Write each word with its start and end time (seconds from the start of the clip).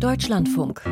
Deutschlandfunk. 0.00 0.82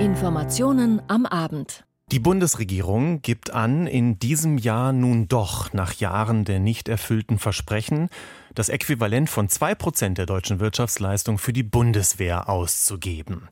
Informationen 0.00 1.00
am 1.06 1.26
Abend. 1.26 1.84
Die 2.10 2.18
Bundesregierung 2.18 3.22
gibt 3.22 3.52
an, 3.52 3.86
in 3.86 4.18
diesem 4.18 4.58
Jahr 4.58 4.92
nun 4.92 5.28
doch 5.28 5.72
nach 5.72 5.92
Jahren 5.94 6.44
der 6.44 6.58
nicht 6.58 6.88
erfüllten 6.88 7.38
Versprechen 7.38 8.08
das 8.56 8.68
Äquivalent 8.68 9.30
von 9.30 9.48
zwei 9.48 9.76
Prozent 9.76 10.18
der 10.18 10.26
deutschen 10.26 10.58
Wirtschaftsleistung 10.58 11.38
für 11.38 11.52
die 11.52 11.62
Bundeswehr 11.62 12.48
auszugeben. 12.48 13.48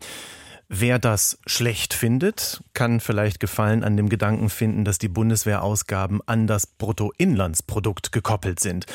Wer 0.69 0.99
das 0.99 1.39
schlecht 1.47 1.95
findet, 1.95 2.61
kann 2.75 2.99
vielleicht 2.99 3.39
Gefallen 3.39 3.85
an 3.85 3.97
dem 3.97 4.09
Gedanken 4.09 4.51
finden, 4.51 4.85
dass 4.85 4.99
die 4.99 5.09
Bundeswehrausgaben 5.09 6.21
an 6.27 6.49
das 6.49 6.67
Bruttoinlandsprodukt 6.67 8.11
gekoppelt 8.11 8.59
sind. 8.59 8.87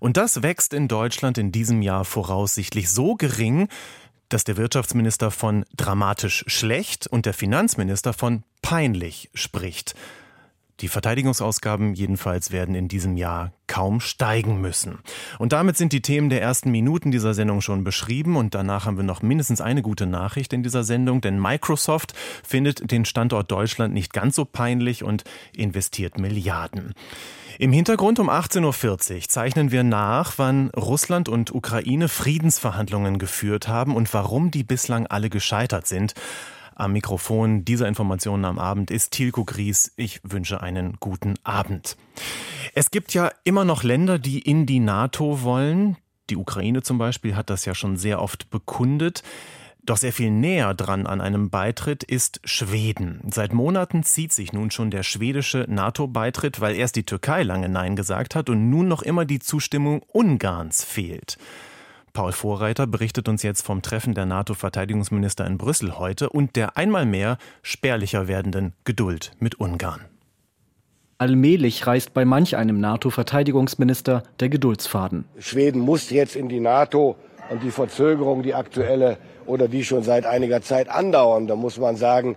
Und 0.00 0.16
das 0.16 0.42
wächst 0.42 0.72
in 0.72 0.88
Deutschland 0.88 1.36
in 1.36 1.52
diesem 1.52 1.82
Jahr 1.82 2.06
voraussichtlich 2.06 2.88
so 2.88 3.14
gering, 3.14 3.68
dass 4.28 4.44
der 4.44 4.56
Wirtschaftsminister 4.56 5.30
von 5.30 5.64
dramatisch 5.76 6.44
schlecht 6.46 7.06
und 7.06 7.26
der 7.26 7.34
Finanzminister 7.34 8.12
von 8.12 8.42
peinlich 8.62 9.30
spricht. 9.34 9.94
Die 10.80 10.88
Verteidigungsausgaben 10.88 11.94
jedenfalls 11.94 12.52
werden 12.52 12.76
in 12.76 12.86
diesem 12.86 13.16
Jahr 13.16 13.52
kaum 13.66 14.00
steigen 14.00 14.60
müssen. 14.60 15.00
Und 15.38 15.52
damit 15.52 15.76
sind 15.76 15.92
die 15.92 16.02
Themen 16.02 16.30
der 16.30 16.40
ersten 16.40 16.70
Minuten 16.70 17.10
dieser 17.10 17.34
Sendung 17.34 17.60
schon 17.60 17.82
beschrieben 17.82 18.36
und 18.36 18.54
danach 18.54 18.86
haben 18.86 18.96
wir 18.96 19.04
noch 19.04 19.20
mindestens 19.20 19.60
eine 19.60 19.82
gute 19.82 20.06
Nachricht 20.06 20.52
in 20.52 20.62
dieser 20.62 20.84
Sendung, 20.84 21.20
denn 21.20 21.40
Microsoft 21.40 22.14
findet 22.44 22.90
den 22.90 23.04
Standort 23.04 23.50
Deutschland 23.50 23.92
nicht 23.92 24.12
ganz 24.12 24.36
so 24.36 24.44
peinlich 24.44 25.02
und 25.02 25.24
investiert 25.54 26.18
Milliarden. 26.18 26.94
Im 27.58 27.72
Hintergrund 27.72 28.20
um 28.20 28.30
18.40 28.30 29.14
Uhr 29.14 29.20
zeichnen 29.28 29.72
wir 29.72 29.82
nach, 29.82 30.34
wann 30.36 30.70
Russland 30.70 31.28
und 31.28 31.52
Ukraine 31.52 32.08
Friedensverhandlungen 32.08 33.18
geführt 33.18 33.66
haben 33.66 33.96
und 33.96 34.14
warum 34.14 34.52
die 34.52 34.62
bislang 34.62 35.08
alle 35.08 35.28
gescheitert 35.28 35.88
sind. 35.88 36.14
Am 36.78 36.92
Mikrofon 36.92 37.64
dieser 37.64 37.88
Informationen 37.88 38.44
am 38.44 38.60
Abend 38.60 38.92
ist 38.92 39.10
Tilko 39.10 39.44
Gries. 39.44 39.92
Ich 39.96 40.20
wünsche 40.22 40.62
einen 40.62 40.96
guten 41.00 41.34
Abend. 41.42 41.96
Es 42.72 42.92
gibt 42.92 43.12
ja 43.14 43.32
immer 43.42 43.64
noch 43.64 43.82
Länder, 43.82 44.20
die 44.20 44.38
in 44.38 44.64
die 44.64 44.78
NATO 44.78 45.42
wollen. 45.42 45.96
Die 46.30 46.36
Ukraine 46.36 46.82
zum 46.82 46.96
Beispiel 46.96 47.34
hat 47.34 47.50
das 47.50 47.64
ja 47.64 47.74
schon 47.74 47.96
sehr 47.96 48.22
oft 48.22 48.48
bekundet. 48.50 49.24
Doch 49.82 49.96
sehr 49.96 50.12
viel 50.12 50.30
näher 50.30 50.72
dran 50.72 51.08
an 51.08 51.20
einem 51.20 51.50
Beitritt 51.50 52.04
ist 52.04 52.40
Schweden. 52.44 53.22
Seit 53.28 53.52
Monaten 53.52 54.04
zieht 54.04 54.32
sich 54.32 54.52
nun 54.52 54.70
schon 54.70 54.92
der 54.92 55.02
schwedische 55.02 55.66
NATO-Beitritt, 55.68 56.60
weil 56.60 56.76
erst 56.76 56.94
die 56.94 57.04
Türkei 57.04 57.42
lange 57.42 57.68
Nein 57.68 57.96
gesagt 57.96 58.36
hat 58.36 58.48
und 58.48 58.70
nun 58.70 58.86
noch 58.86 59.02
immer 59.02 59.24
die 59.24 59.40
Zustimmung 59.40 60.02
Ungarns 60.12 60.84
fehlt. 60.84 61.38
Paul 62.12 62.32
Vorreiter 62.32 62.86
berichtet 62.86 63.28
uns 63.28 63.42
jetzt 63.42 63.62
vom 63.62 63.82
Treffen 63.82 64.14
der 64.14 64.26
NATO-Verteidigungsminister 64.26 65.46
in 65.46 65.58
Brüssel 65.58 65.98
heute 65.98 66.30
und 66.30 66.56
der 66.56 66.76
einmal 66.76 67.06
mehr 67.06 67.38
spärlicher 67.62 68.28
werdenden 68.28 68.74
Geduld 68.84 69.32
mit 69.38 69.60
Ungarn. 69.60 70.00
Allmählich 71.18 71.86
reißt 71.86 72.14
bei 72.14 72.24
manch 72.24 72.56
einem 72.56 72.78
NATO-Verteidigungsminister 72.78 74.22
der 74.38 74.48
Geduldsfaden. 74.48 75.24
Schweden 75.38 75.80
muss 75.80 76.10
jetzt 76.10 76.36
in 76.36 76.48
die 76.48 76.60
NATO 76.60 77.16
und 77.50 77.62
die 77.62 77.72
Verzögerung, 77.72 78.42
die 78.42 78.54
aktuelle 78.54 79.18
oder 79.44 79.66
die 79.66 79.84
schon 79.84 80.04
seit 80.04 80.26
einiger 80.26 80.62
Zeit 80.62 80.88
andauern, 80.88 81.46
da 81.48 81.56
muss 81.56 81.78
man 81.78 81.96
sagen, 81.96 82.36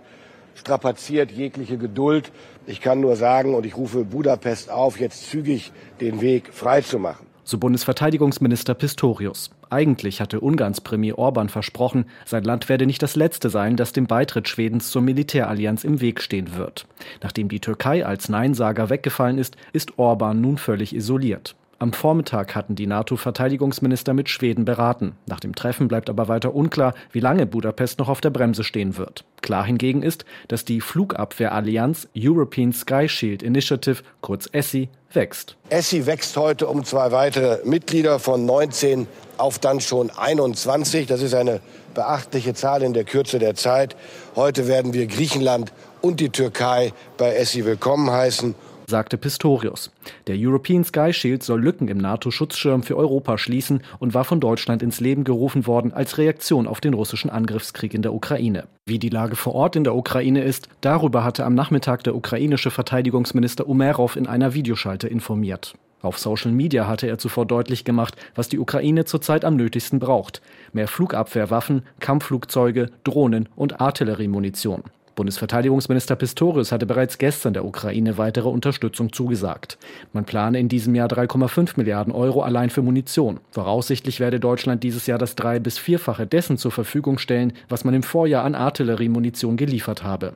strapaziert 0.54 1.30
jegliche 1.30 1.78
Geduld. 1.78 2.32
Ich 2.66 2.80
kann 2.80 3.00
nur 3.00 3.16
sagen, 3.16 3.54
und 3.54 3.66
ich 3.66 3.76
rufe 3.76 4.04
Budapest 4.04 4.70
auf, 4.70 4.98
jetzt 4.98 5.30
zügig 5.30 5.72
den 6.00 6.20
Weg 6.20 6.52
freizumachen. 6.52 7.31
So 7.44 7.58
Bundesverteidigungsminister 7.58 8.74
Pistorius. 8.74 9.50
Eigentlich 9.68 10.20
hatte 10.20 10.40
Ungarns 10.40 10.80
Premier 10.80 11.18
Orban 11.18 11.48
versprochen, 11.48 12.04
sein 12.24 12.44
Land 12.44 12.68
werde 12.68 12.86
nicht 12.86 13.02
das 13.02 13.16
letzte 13.16 13.50
sein, 13.50 13.76
das 13.76 13.92
dem 13.92 14.06
Beitritt 14.06 14.48
Schwedens 14.48 14.90
zur 14.90 15.02
Militärallianz 15.02 15.82
im 15.82 16.00
Weg 16.00 16.20
stehen 16.20 16.56
wird. 16.56 16.86
Nachdem 17.20 17.48
die 17.48 17.60
Türkei 17.60 18.06
als 18.06 18.28
Neinsager 18.28 18.90
weggefallen 18.90 19.38
ist, 19.38 19.56
ist 19.72 19.98
Orban 19.98 20.40
nun 20.40 20.56
völlig 20.56 20.94
isoliert. 20.94 21.56
Am 21.82 21.92
Vormittag 21.92 22.54
hatten 22.54 22.76
die 22.76 22.86
NATO-Verteidigungsminister 22.86 24.14
mit 24.14 24.28
Schweden 24.28 24.64
beraten. 24.64 25.16
Nach 25.26 25.40
dem 25.40 25.52
Treffen 25.52 25.88
bleibt 25.88 26.08
aber 26.10 26.28
weiter 26.28 26.54
unklar, 26.54 26.94
wie 27.10 27.18
lange 27.18 27.44
Budapest 27.44 27.98
noch 27.98 28.08
auf 28.08 28.20
der 28.20 28.30
Bremse 28.30 28.62
stehen 28.62 28.96
wird. 28.96 29.24
Klar 29.40 29.64
hingegen 29.66 30.04
ist, 30.04 30.24
dass 30.46 30.64
die 30.64 30.80
Flugabwehrallianz 30.80 32.06
European 32.16 32.72
Sky 32.72 33.08
Shield 33.08 33.42
Initiative, 33.42 34.04
kurz 34.20 34.48
ESSI, 34.52 34.90
wächst. 35.12 35.56
ESSI 35.70 36.06
wächst 36.06 36.36
heute 36.36 36.68
um 36.68 36.84
zwei 36.84 37.10
weitere 37.10 37.58
Mitglieder 37.64 38.20
von 38.20 38.46
19 38.46 39.08
auf 39.36 39.58
dann 39.58 39.80
schon 39.80 40.10
21. 40.10 41.08
Das 41.08 41.20
ist 41.20 41.34
eine 41.34 41.60
beachtliche 41.94 42.54
Zahl 42.54 42.84
in 42.84 42.94
der 42.94 43.02
Kürze 43.02 43.40
der 43.40 43.56
Zeit. 43.56 43.96
Heute 44.36 44.68
werden 44.68 44.92
wir 44.92 45.08
Griechenland 45.08 45.72
und 46.00 46.20
die 46.20 46.30
Türkei 46.30 46.92
bei 47.16 47.34
ESSI 47.34 47.64
willkommen 47.64 48.08
heißen 48.08 48.54
sagte 48.92 49.16
Pistorius. 49.16 49.90
Der 50.26 50.36
European 50.38 50.84
Sky 50.84 51.14
Shield 51.14 51.42
soll 51.42 51.62
Lücken 51.62 51.88
im 51.88 51.96
NATO-Schutzschirm 51.96 52.82
für 52.82 52.98
Europa 52.98 53.38
schließen 53.38 53.82
und 53.98 54.12
war 54.12 54.24
von 54.24 54.38
Deutschland 54.38 54.82
ins 54.82 55.00
Leben 55.00 55.24
gerufen 55.24 55.66
worden 55.66 55.94
als 55.94 56.18
Reaktion 56.18 56.66
auf 56.66 56.82
den 56.82 56.92
russischen 56.92 57.30
Angriffskrieg 57.30 57.94
in 57.94 58.02
der 58.02 58.12
Ukraine. 58.12 58.68
Wie 58.84 58.98
die 58.98 59.08
Lage 59.08 59.34
vor 59.34 59.54
Ort 59.54 59.76
in 59.76 59.84
der 59.84 59.96
Ukraine 59.96 60.44
ist, 60.44 60.68
darüber 60.82 61.24
hatte 61.24 61.46
am 61.46 61.54
Nachmittag 61.54 62.04
der 62.04 62.14
ukrainische 62.14 62.70
Verteidigungsminister 62.70 63.66
Umerov 63.66 64.14
in 64.14 64.26
einer 64.26 64.52
Videoschalte 64.52 65.08
informiert. 65.08 65.74
Auf 66.02 66.18
Social 66.18 66.52
Media 66.52 66.86
hatte 66.86 67.06
er 67.06 67.16
zuvor 67.16 67.46
deutlich 67.46 67.84
gemacht, 67.84 68.16
was 68.34 68.50
die 68.50 68.58
Ukraine 68.58 69.06
zurzeit 69.06 69.46
am 69.46 69.56
nötigsten 69.56 70.00
braucht. 70.00 70.42
Mehr 70.74 70.86
Flugabwehrwaffen, 70.86 71.82
Kampfflugzeuge, 71.98 72.90
Drohnen 73.04 73.48
und 73.56 73.80
Artilleriemunition. 73.80 74.82
Bundesverteidigungsminister 75.14 76.16
Pistorius 76.16 76.72
hatte 76.72 76.86
bereits 76.86 77.18
gestern 77.18 77.52
der 77.52 77.64
Ukraine 77.64 78.18
weitere 78.18 78.48
Unterstützung 78.48 79.12
zugesagt. 79.12 79.78
Man 80.12 80.24
plane 80.24 80.58
in 80.58 80.68
diesem 80.68 80.94
Jahr 80.94 81.08
3,5 81.08 81.74
Milliarden 81.76 82.12
Euro 82.12 82.42
allein 82.42 82.70
für 82.70 82.82
Munition. 82.82 83.40
Voraussichtlich 83.50 84.20
werde 84.20 84.40
Deutschland 84.40 84.82
dieses 84.82 85.06
Jahr 85.06 85.18
das 85.18 85.34
drei- 85.34 85.58
bis 85.58 85.78
vierfache 85.78 86.26
dessen 86.26 86.56
zur 86.56 86.72
Verfügung 86.72 87.18
stellen, 87.18 87.52
was 87.68 87.84
man 87.84 87.94
im 87.94 88.02
Vorjahr 88.02 88.44
an 88.44 88.54
Artilleriemunition 88.54 89.56
geliefert 89.56 90.02
habe. 90.02 90.34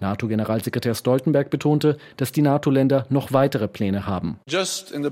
NATO-Generalsekretär 0.00 0.94
Stoltenberg 0.94 1.50
betonte, 1.50 1.96
dass 2.16 2.32
die 2.32 2.42
NATO-Länder 2.42 3.06
noch 3.08 3.32
weitere 3.32 3.68
Pläne 3.68 4.06
haben. 4.06 4.38
Erst 4.46 4.92
in 4.92 5.02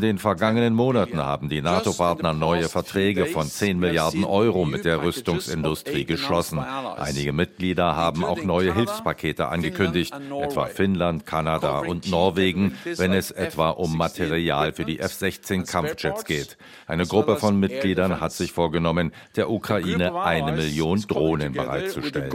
den 0.00 0.18
vergangenen 0.18 0.74
Monaten 0.74 1.18
haben 1.18 1.48
die 1.48 1.62
NATO-Partner 1.62 2.32
neue 2.32 2.68
Verträge 2.68 3.26
von 3.26 3.46
10 3.46 3.78
Milliarden 3.78 4.24
Euro 4.24 4.64
mit 4.64 4.84
der 4.84 5.02
Rüstungsindustrie 5.02 6.04
geschlossen. 6.04 6.58
Einige 6.58 7.32
Mitglieder 7.32 7.96
haben 7.96 8.24
auch 8.24 8.42
neue 8.42 8.74
Hilfspakete 8.74 9.48
angekündigt, 9.48 10.14
etwa 10.14 10.66
Finnland, 10.66 11.26
Kanada 11.26 11.80
und 11.80 12.10
Norwegen, 12.10 12.76
wenn 12.84 13.12
es 13.12 13.30
etwa 13.30 13.70
um 13.70 13.96
Material 13.96 14.72
für 14.72 14.84
die 14.84 15.00
F-16 15.00 15.70
Kampfjets 15.70 16.24
geht. 16.24 16.56
Eine 16.86 17.06
Gruppe 17.06 17.36
von 17.36 17.58
Mitgliedern 17.58 18.20
hat 18.20 18.32
sich 18.32 18.52
vorgenommen, 18.52 19.12
der 19.36 19.50
Ukraine 19.50 20.22
eine 20.22 20.52
Million 20.52 21.00
Drohnen 21.00 21.53
bereitzustellen. 21.54 22.30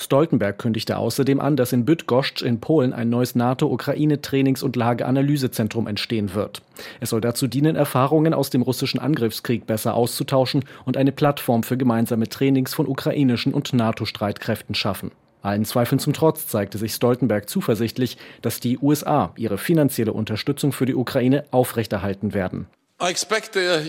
Stoltenberg 0.00 0.58
kündigte 0.58 0.96
außerdem 0.96 1.40
an, 1.40 1.56
dass 1.56 1.74
in 1.74 1.84
Bydgoszcz 1.84 2.40
in 2.40 2.58
Polen 2.58 2.94
ein 2.94 3.10
neues 3.10 3.34
NATO-Ukraine-Trainings- 3.34 4.62
und 4.62 4.74
Lageanalysezentrum 4.74 5.86
entstehen 5.86 6.34
wird. 6.34 6.62
Es 7.00 7.10
soll 7.10 7.20
dazu 7.20 7.46
dienen, 7.46 7.76
Erfahrungen 7.76 8.32
aus 8.32 8.48
dem 8.48 8.62
russischen 8.62 8.98
Angriffskrieg 8.98 9.66
besser 9.66 9.94
auszutauschen 9.94 10.64
und 10.86 10.96
eine 10.96 11.12
Plattform 11.12 11.62
für 11.62 11.76
gemeinsame 11.76 12.28
Trainings 12.28 12.72
von 12.72 12.88
ukrainischen 12.88 13.52
und 13.52 13.74
NATO-Streitkräften 13.74 14.74
schaffen. 14.74 15.10
Allen 15.42 15.64
Zweifeln 15.64 15.98
zum 15.98 16.12
Trotz 16.12 16.46
zeigte 16.46 16.78
sich 16.78 16.94
Stoltenberg 16.94 17.48
zuversichtlich, 17.48 18.16
dass 18.40 18.60
die 18.60 18.78
USA 18.78 19.32
ihre 19.36 19.58
finanzielle 19.58 20.12
Unterstützung 20.12 20.72
für 20.72 20.86
die 20.86 20.94
Ukraine 20.94 21.44
aufrechterhalten 21.50 22.34
werden. 22.34 22.66
Uh, 23.00 23.06
uh, 23.06 23.08
uh, 23.08 23.80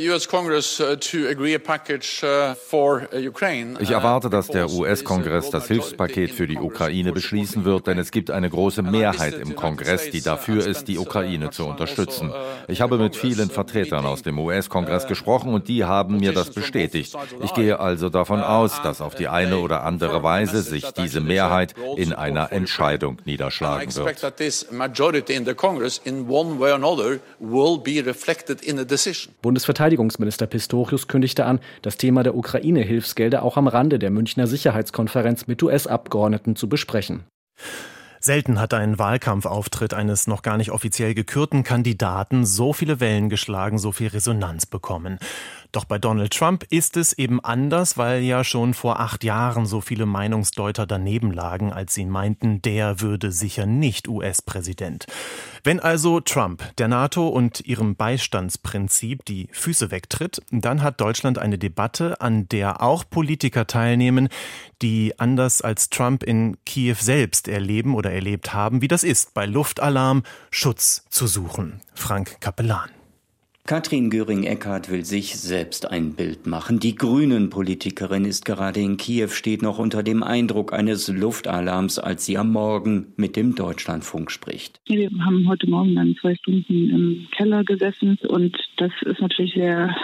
ich 3.80 3.92
erwarte, 3.92 4.30
dass 4.30 4.48
der 4.48 4.70
US-Kongress 4.70 5.50
das 5.50 5.68
Hilfspaket 5.68 6.32
für 6.32 6.48
die 6.48 6.58
Ukraine 6.58 7.12
beschließen 7.12 7.66
wird, 7.66 7.88
denn 7.88 8.00
es 8.00 8.12
gibt 8.12 8.32
eine 8.32 8.50
große 8.50 8.82
Mehrheit 8.84 9.34
im 9.34 9.58
Kongress, 9.58 10.12
die 10.12 10.22
dafür 10.22 10.66
ist, 10.66 10.88
die 10.88 10.98
Ukraine 10.98 11.50
zu 11.50 11.66
unterstützen. 11.66 12.32
Ich 12.70 12.80
habe 12.80 12.98
mit 12.98 13.18
vielen 13.18 13.50
Vertretern 13.50 14.06
aus 14.06 14.22
dem 14.22 14.40
US-Kongress 14.40 15.08
gesprochen 15.08 15.54
und 15.54 15.68
die 15.68 15.84
haben 15.84 16.18
mir 16.22 16.32
das 16.32 16.52
bestätigt. 16.52 17.14
Ich 17.44 17.54
gehe 17.54 17.82
also 17.82 18.08
davon 18.08 18.42
aus, 18.42 18.82
dass 18.82 19.02
auf 19.02 19.16
die 19.16 19.28
eine 19.28 19.58
oder 19.58 19.84
andere 19.84 20.24
Weise 20.24 20.62
sich 20.62 20.86
diese 20.94 21.20
Mehrheit 21.20 21.76
in 21.98 22.14
einer 22.14 22.54
Entscheidung 22.54 23.18
niederschlagen 23.26 23.94
wird. 23.94 24.24
Bundesverteidigungsminister 29.42 30.48
Pistorius 30.48 31.08
kündigte 31.08 31.46
an, 31.46 31.60
das 31.82 31.98
Thema 31.98 32.24
der 32.24 32.36
Ukraine-Hilfsgelder 32.36 33.44
auch 33.44 33.58
am 33.58 33.68
Rande 33.68 34.00
der 34.00 34.12
Münchner 34.12 34.48
Sicherheitskonferenz 34.48 35.48
mit 35.48 35.62
US-Abgeordneten 35.64 36.56
zu 36.56 36.70
besprechen. 36.70 37.24
Selten 38.24 38.60
hat 38.60 38.76
ein 38.76 39.00
Wahlkampfauftritt 39.00 39.96
eines 39.96 40.28
noch 40.28 40.44
gar 40.44 40.58
nicht 40.58 40.70
offiziell 40.70 41.16
gekürten 41.16 41.64
Kandidaten 41.64 42.46
so 42.46 42.72
viele 42.72 43.00
Wellen 43.00 43.30
geschlagen, 43.30 43.80
so 43.80 43.92
viel 43.92 44.10
Resonanz 44.10 44.68
bekommen. 44.68 45.18
Doch 45.72 45.86
bei 45.86 45.98
Donald 45.98 46.34
Trump 46.34 46.66
ist 46.70 46.98
es 46.98 47.14
eben 47.14 47.40
anders, 47.40 47.98
weil 47.98 48.24
ja 48.24 48.44
schon 48.44 48.74
vor 48.74 49.00
acht 49.00 49.24
Jahren 49.24 49.66
so 49.66 49.80
viele 49.80 50.06
Meinungsdeuter 50.06 50.86
daneben 50.86 51.32
lagen, 51.32 51.72
als 51.72 51.94
sie 51.94 52.06
meinten, 52.06 52.62
der 52.62 53.00
würde 53.00 53.32
sicher 53.32 53.66
nicht 53.66 54.10
US-Präsident. 54.10 55.06
Wenn 55.64 55.80
also 55.80 56.20
Trump 56.20 56.64
der 56.78 56.90
NATO 56.90 57.30
und 57.30 57.62
ihrem 57.62 57.96
Beistandsprinzip 57.96 59.24
die 59.24 59.48
Füße 59.54 59.92
wegtritt, 59.92 60.42
dann 60.52 60.84
hat 60.84 61.00
Deutschland 61.00 61.38
eine 61.38 61.58
Debatte, 61.58 62.20
an 62.20 62.50
der 62.50 62.82
auch 62.82 63.06
Politiker 63.10 63.66
teilnehmen, 63.66 64.28
die 64.82 65.20
anders 65.20 65.62
als 65.62 65.90
Trump 65.90 66.24
in 66.24 66.58
Kiew 66.66 66.98
selbst 67.00 67.48
erleben 67.48 67.96
oder 67.96 68.12
erlebt 68.12 68.54
haben, 68.54 68.82
wie 68.82 68.88
das 68.90 69.04
ist, 69.04 69.34
bei 69.34 69.46
Luftalarm 69.46 70.24
Schutz 70.50 71.06
zu 71.10 71.28
suchen. 71.28 71.82
Frank 71.94 72.42
Kapellan. 72.42 73.01
Katrin 73.68 74.10
Göring-Eckardt 74.10 74.90
will 74.90 75.06
sich 75.06 75.36
selbst 75.38 75.90
ein 75.90 76.16
Bild 76.16 76.48
machen. 76.48 76.80
Die 76.80 76.96
Grünen-Politikerin 76.96 78.26
ist 78.26 78.44
gerade 78.44 78.80
in 78.80 78.98
Kiew, 78.98 79.28
steht 79.30 79.62
noch 79.62 79.78
unter 79.78 80.02
dem 80.02 80.24
Eindruck 80.24 80.74
eines 80.74 81.08
Luftalarms, 81.08 82.00
als 82.00 82.26
sie 82.26 82.38
am 82.38 82.52
Morgen 82.52 83.14
mit 83.18 83.36
dem 83.36 83.54
Deutschlandfunk 83.56 84.32
spricht. 84.32 84.82
Wir 84.88 85.10
haben 85.24 85.48
heute 85.48 85.70
Morgen 85.70 85.96
dann 85.96 86.16
zwei 86.20 86.36
Stunden 86.36 86.90
im 86.90 87.28
Keller 87.38 87.64
gesessen 87.64 88.18
und 88.28 88.58
das 88.78 88.92
ist 89.06 89.22
natürlich 89.22 89.54
sehr 89.54 89.96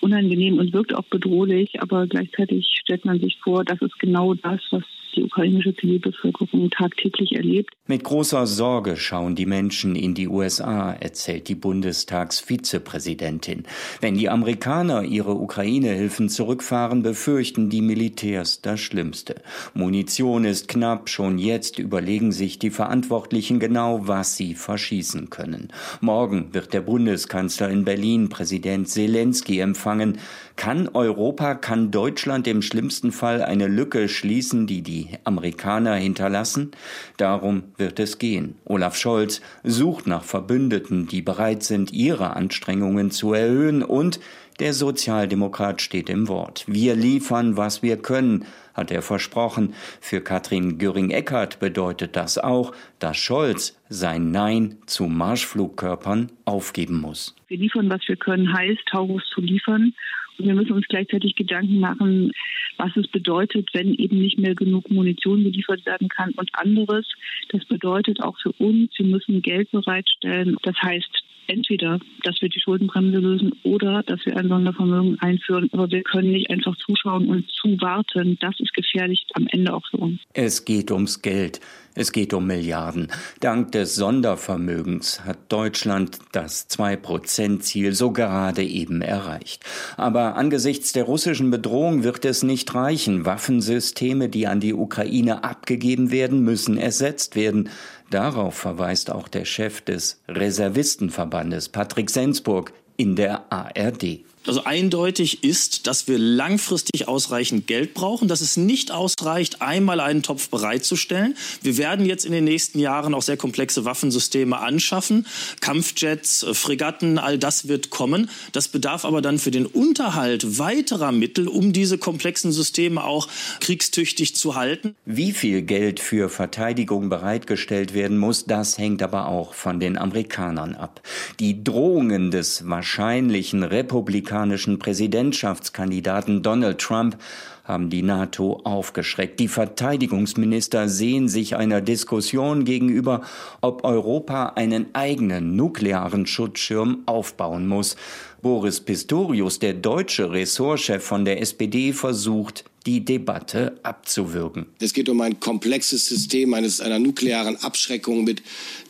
unangenehm 0.00 0.58
und 0.58 0.72
wirkt 0.72 0.94
auch 0.94 1.04
bedrohlich, 1.04 1.80
aber 1.82 2.06
gleichzeitig 2.06 2.78
stellt 2.80 3.04
man 3.04 3.20
sich 3.20 3.38
vor, 3.44 3.64
das 3.64 3.80
ist 3.82 3.98
genau 3.98 4.34
das, 4.34 4.60
was 4.70 4.82
die 5.14 5.24
ukrainische 5.24 5.74
Zivilbevölkerung 5.76 6.70
tagtäglich 6.70 7.32
erlebt. 7.32 7.74
Mit 7.86 8.04
großer 8.04 8.46
Sorge 8.46 8.96
schauen 8.96 9.34
die 9.34 9.46
Menschen 9.46 9.96
in 9.96 10.14
die 10.14 10.28
USA, 10.28 10.92
erzählt 10.92 11.48
die 11.48 11.54
Bundestagsvizepräsidentin. 11.54 13.64
Wenn 14.00 14.14
die 14.14 14.28
Amerikaner 14.28 15.02
ihre 15.02 15.34
Ukraine-Hilfen 15.34 16.28
zurückfahren, 16.28 17.02
befürchten 17.02 17.70
die 17.70 17.82
Militärs 17.82 18.62
das 18.62 18.80
Schlimmste. 18.80 19.42
Munition 19.74 20.44
ist 20.44 20.68
knapp, 20.68 21.08
schon 21.08 21.38
jetzt 21.38 21.78
überlegen 21.78 22.32
sich 22.32 22.58
die 22.58 22.70
Verantwortlichen 22.70 23.60
genau, 23.60 24.06
was 24.06 24.36
sie 24.36 24.54
verschießen 24.54 25.30
können. 25.30 25.68
Morgen 26.00 26.54
wird 26.54 26.72
der 26.72 26.80
Bundeskanzler 26.80 27.68
in 27.68 27.84
Berlin 27.84 28.28
Präsident 28.28 28.88
Zelensky 28.88 29.58
empfangen. 29.58 30.18
Kann 30.56 30.88
Europa, 30.88 31.54
kann 31.54 31.90
Deutschland 31.90 32.46
im 32.46 32.62
schlimmsten 32.62 33.12
Fall 33.12 33.42
eine 33.42 33.68
Lücke 33.68 34.08
schließen, 34.08 34.66
die 34.66 34.82
die 34.82 35.08
Amerikaner 35.24 35.94
hinterlassen? 35.94 36.72
Darum 37.16 37.64
wird 37.76 37.98
es 37.98 38.18
gehen. 38.18 38.56
Olaf 38.64 38.96
Scholz 38.96 39.40
sucht 39.64 40.06
nach 40.06 40.24
Verbündeten, 40.24 41.06
die 41.06 41.22
bereit 41.22 41.62
sind, 41.62 41.92
ihre 41.92 42.36
Anstrengungen 42.36 43.10
zu 43.10 43.32
erhöhen 43.32 43.82
und 43.82 44.20
der 44.60 44.74
Sozialdemokrat 44.74 45.80
steht 45.80 46.10
im 46.10 46.28
Wort. 46.28 46.64
Wir 46.66 46.94
liefern, 46.94 47.56
was 47.56 47.82
wir 47.82 47.96
können, 47.96 48.44
hat 48.74 48.90
er 48.90 49.02
versprochen. 49.02 49.74
Für 50.00 50.20
Katrin 50.20 50.78
Göring-Eckardt 50.78 51.58
bedeutet 51.58 52.16
das 52.16 52.38
auch, 52.38 52.74
dass 52.98 53.16
Scholz 53.16 53.78
sein 53.88 54.30
Nein 54.30 54.76
zu 54.86 55.06
Marschflugkörpern 55.06 56.30
aufgeben 56.44 57.00
muss. 57.00 57.34
Wir 57.48 57.58
liefern, 57.58 57.90
was 57.90 58.06
wir 58.06 58.16
können, 58.16 58.52
heißt, 58.52 58.82
Taurus 58.90 59.22
zu 59.34 59.40
liefern 59.40 59.94
wir 60.44 60.54
müssen 60.54 60.72
uns 60.72 60.86
gleichzeitig 60.88 61.34
Gedanken 61.34 61.80
machen, 61.80 62.32
was 62.76 62.96
es 62.96 63.08
bedeutet, 63.08 63.68
wenn 63.72 63.94
eben 63.94 64.18
nicht 64.18 64.38
mehr 64.38 64.54
genug 64.54 64.90
Munition 64.90 65.44
geliefert 65.44 65.84
werden 65.86 66.08
kann 66.08 66.30
und 66.32 66.50
anderes. 66.54 67.06
Das 67.50 67.64
bedeutet 67.64 68.22
auch 68.22 68.38
für 68.40 68.52
uns, 68.52 68.90
wir 68.96 69.06
müssen 69.06 69.42
Geld 69.42 69.70
bereitstellen. 69.70 70.56
Das 70.62 70.76
heißt, 70.82 71.22
entweder, 71.46 71.98
dass 72.24 72.40
wir 72.40 72.48
die 72.48 72.60
Schuldenbremse 72.60 73.18
lösen 73.18 73.52
oder 73.62 74.02
dass 74.04 74.24
wir 74.24 74.36
ein 74.36 74.48
Sondervermögen 74.48 75.18
einführen. 75.20 75.68
Aber 75.72 75.90
wir 75.90 76.02
können 76.02 76.30
nicht 76.30 76.50
einfach 76.50 76.76
zuschauen 76.76 77.28
und 77.28 77.48
zuwarten. 77.50 78.38
Das 78.40 78.58
ist 78.58 78.72
gefährlich 78.74 79.26
am 79.34 79.46
Ende 79.48 79.74
auch 79.74 79.86
für 79.90 79.98
uns. 79.98 80.20
Es 80.34 80.64
geht 80.64 80.90
ums 80.90 81.22
Geld. 81.22 81.60
Es 81.94 82.12
geht 82.12 82.32
um 82.32 82.46
Milliarden. 82.46 83.08
Dank 83.40 83.72
des 83.72 83.94
Sondervermögens 83.94 85.24
hat 85.24 85.38
Deutschland 85.50 86.18
das 86.32 86.70
2-Prozent-Ziel 86.70 87.92
so 87.92 88.12
gerade 88.12 88.64
eben 88.64 89.02
erreicht. 89.02 89.64
Aber 89.98 90.36
angesichts 90.36 90.92
der 90.92 91.04
russischen 91.04 91.50
Bedrohung 91.50 92.02
wird 92.02 92.24
es 92.24 92.42
nicht 92.42 92.74
reichen. 92.74 93.26
Waffensysteme, 93.26 94.30
die 94.30 94.46
an 94.46 94.60
die 94.60 94.72
Ukraine 94.72 95.44
abgegeben 95.44 96.10
werden, 96.10 96.40
müssen 96.40 96.78
ersetzt 96.78 97.36
werden. 97.36 97.68
Darauf 98.08 98.54
verweist 98.54 99.10
auch 99.10 99.28
der 99.28 99.44
Chef 99.44 99.82
des 99.82 100.22
Reservistenverbandes, 100.28 101.68
Patrick 101.68 102.08
Sensburg, 102.08 102.72
in 102.96 103.16
der 103.16 103.52
ARD. 103.52 104.20
Also 104.44 104.64
eindeutig 104.64 105.44
ist, 105.44 105.86
dass 105.86 106.08
wir 106.08 106.18
langfristig 106.18 107.06
ausreichend 107.06 107.68
Geld 107.68 107.94
brauchen, 107.94 108.26
dass 108.26 108.40
es 108.40 108.56
nicht 108.56 108.90
ausreicht, 108.90 109.62
einmal 109.62 110.00
einen 110.00 110.22
Topf 110.22 110.48
bereitzustellen. 110.48 111.36
Wir 111.62 111.76
werden 111.76 112.04
jetzt 112.06 112.24
in 112.24 112.32
den 112.32 112.44
nächsten 112.44 112.80
Jahren 112.80 113.14
auch 113.14 113.22
sehr 113.22 113.36
komplexe 113.36 113.84
Waffensysteme 113.84 114.58
anschaffen. 114.58 115.26
Kampfjets, 115.60 116.42
äh, 116.42 116.54
Fregatten, 116.54 117.18
all 117.18 117.38
das 117.38 117.68
wird 117.68 117.90
kommen. 117.90 118.30
Das 118.50 118.66
bedarf 118.66 119.04
aber 119.04 119.22
dann 119.22 119.38
für 119.38 119.52
den 119.52 119.66
Unterhalt 119.66 120.58
weiterer 120.58 121.12
Mittel, 121.12 121.46
um 121.46 121.72
diese 121.72 121.98
komplexen 121.98 122.50
Systeme 122.50 123.04
auch 123.04 123.28
kriegstüchtig 123.60 124.34
zu 124.34 124.56
halten. 124.56 124.96
Wie 125.04 125.32
viel 125.32 125.62
Geld 125.62 126.00
für 126.00 126.28
Verteidigung 126.28 127.08
bereitgestellt 127.08 127.94
werden 127.94 128.18
muss, 128.18 128.46
das 128.46 128.76
hängt 128.76 129.02
aber 129.02 129.28
auch 129.28 129.54
von 129.54 129.78
den 129.78 129.96
Amerikanern 129.96 130.74
ab. 130.74 131.00
Die 131.38 131.62
Drohungen 131.62 132.32
des 132.32 132.68
wahrscheinlichen 132.68 133.62
Republikaners 133.62 134.31
republikanischen 134.32 134.78
Präsidentschaftskandidaten 134.78 136.42
Donald 136.42 136.78
Trump 136.78 137.18
haben 137.64 137.90
die 137.90 138.02
NATO 138.02 138.60
aufgeschreckt. 138.64 139.38
Die 139.38 139.46
Verteidigungsminister 139.46 140.88
sehen 140.88 141.28
sich 141.28 141.54
einer 141.54 141.80
Diskussion 141.80 142.64
gegenüber, 142.64 143.20
ob 143.60 143.84
Europa 143.84 144.54
einen 144.56 144.86
eigenen 144.94 145.54
nuklearen 145.54 146.26
Schutzschirm 146.26 147.02
aufbauen 147.06 147.68
muss. 147.68 147.96
Boris 148.40 148.80
Pistorius, 148.80 149.58
der 149.58 149.74
deutsche 149.74 150.32
Ressortchef 150.32 151.04
von 151.04 151.24
der 151.24 151.40
SPD, 151.40 151.92
versucht, 151.92 152.64
die 152.82 153.04
Debatte 153.04 153.78
abzuwürgen. 153.82 154.66
Es 154.80 154.92
geht 154.92 155.08
um 155.08 155.20
ein 155.20 155.40
komplexes 155.40 156.06
System 156.06 156.54
eines, 156.54 156.80
einer 156.80 156.98
nuklearen 156.98 157.56
Abschreckung 157.56 158.24
mit 158.24 158.42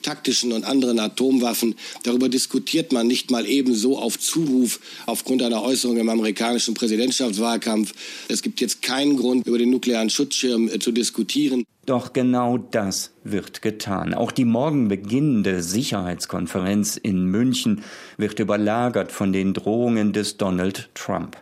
taktischen 0.02 0.52
und 0.52 0.64
anderen 0.64 0.98
Atomwaffen. 0.98 1.74
Darüber 2.02 2.28
diskutiert 2.28 2.92
man 2.92 3.06
nicht 3.06 3.30
mal 3.30 3.46
ebenso 3.46 3.98
auf 3.98 4.18
Zuruf 4.18 4.80
aufgrund 5.06 5.42
einer 5.42 5.62
Äußerung 5.62 5.96
im 5.96 6.08
amerikanischen 6.08 6.74
Präsidentschaftswahlkampf. 6.74 7.92
Es 8.28 8.42
gibt 8.42 8.60
jetzt 8.60 8.82
keinen 8.82 9.16
Grund, 9.16 9.46
über 9.46 9.58
den 9.58 9.70
nuklearen 9.70 10.10
Schutzschirm 10.10 10.68
äh, 10.68 10.78
zu 10.78 10.92
diskutieren. 10.92 11.64
Doch 11.84 12.12
genau 12.12 12.58
das 12.58 13.10
wird 13.24 13.60
getan. 13.60 14.14
Auch 14.14 14.30
die 14.30 14.44
morgen 14.44 14.86
beginnende 14.86 15.64
Sicherheitskonferenz 15.64 16.96
in 16.96 17.24
München 17.26 17.82
wird 18.16 18.38
überlagert 18.38 19.10
von 19.10 19.32
den 19.32 19.52
Drohungen 19.52 20.12
des 20.12 20.36
Donald 20.36 20.90
Trump. 20.94 21.36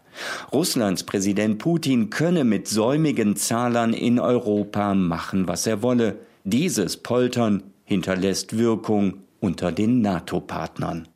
Russlands 0.52 1.04
Präsident 1.04 1.58
Putin 1.58 2.10
könne 2.10 2.44
mit 2.44 2.68
säumigen 2.68 3.36
Zahlern 3.36 3.92
in 3.92 4.18
Europa 4.18 4.94
machen, 4.94 5.48
was 5.48 5.66
er 5.66 5.82
wolle. 5.82 6.18
Dieses 6.44 6.96
Poltern 6.96 7.62
hinterlässt 7.84 8.56
Wirkung 8.56 9.22
unter 9.40 9.72
den 9.72 10.00
NATO-Partnern. 10.00 11.08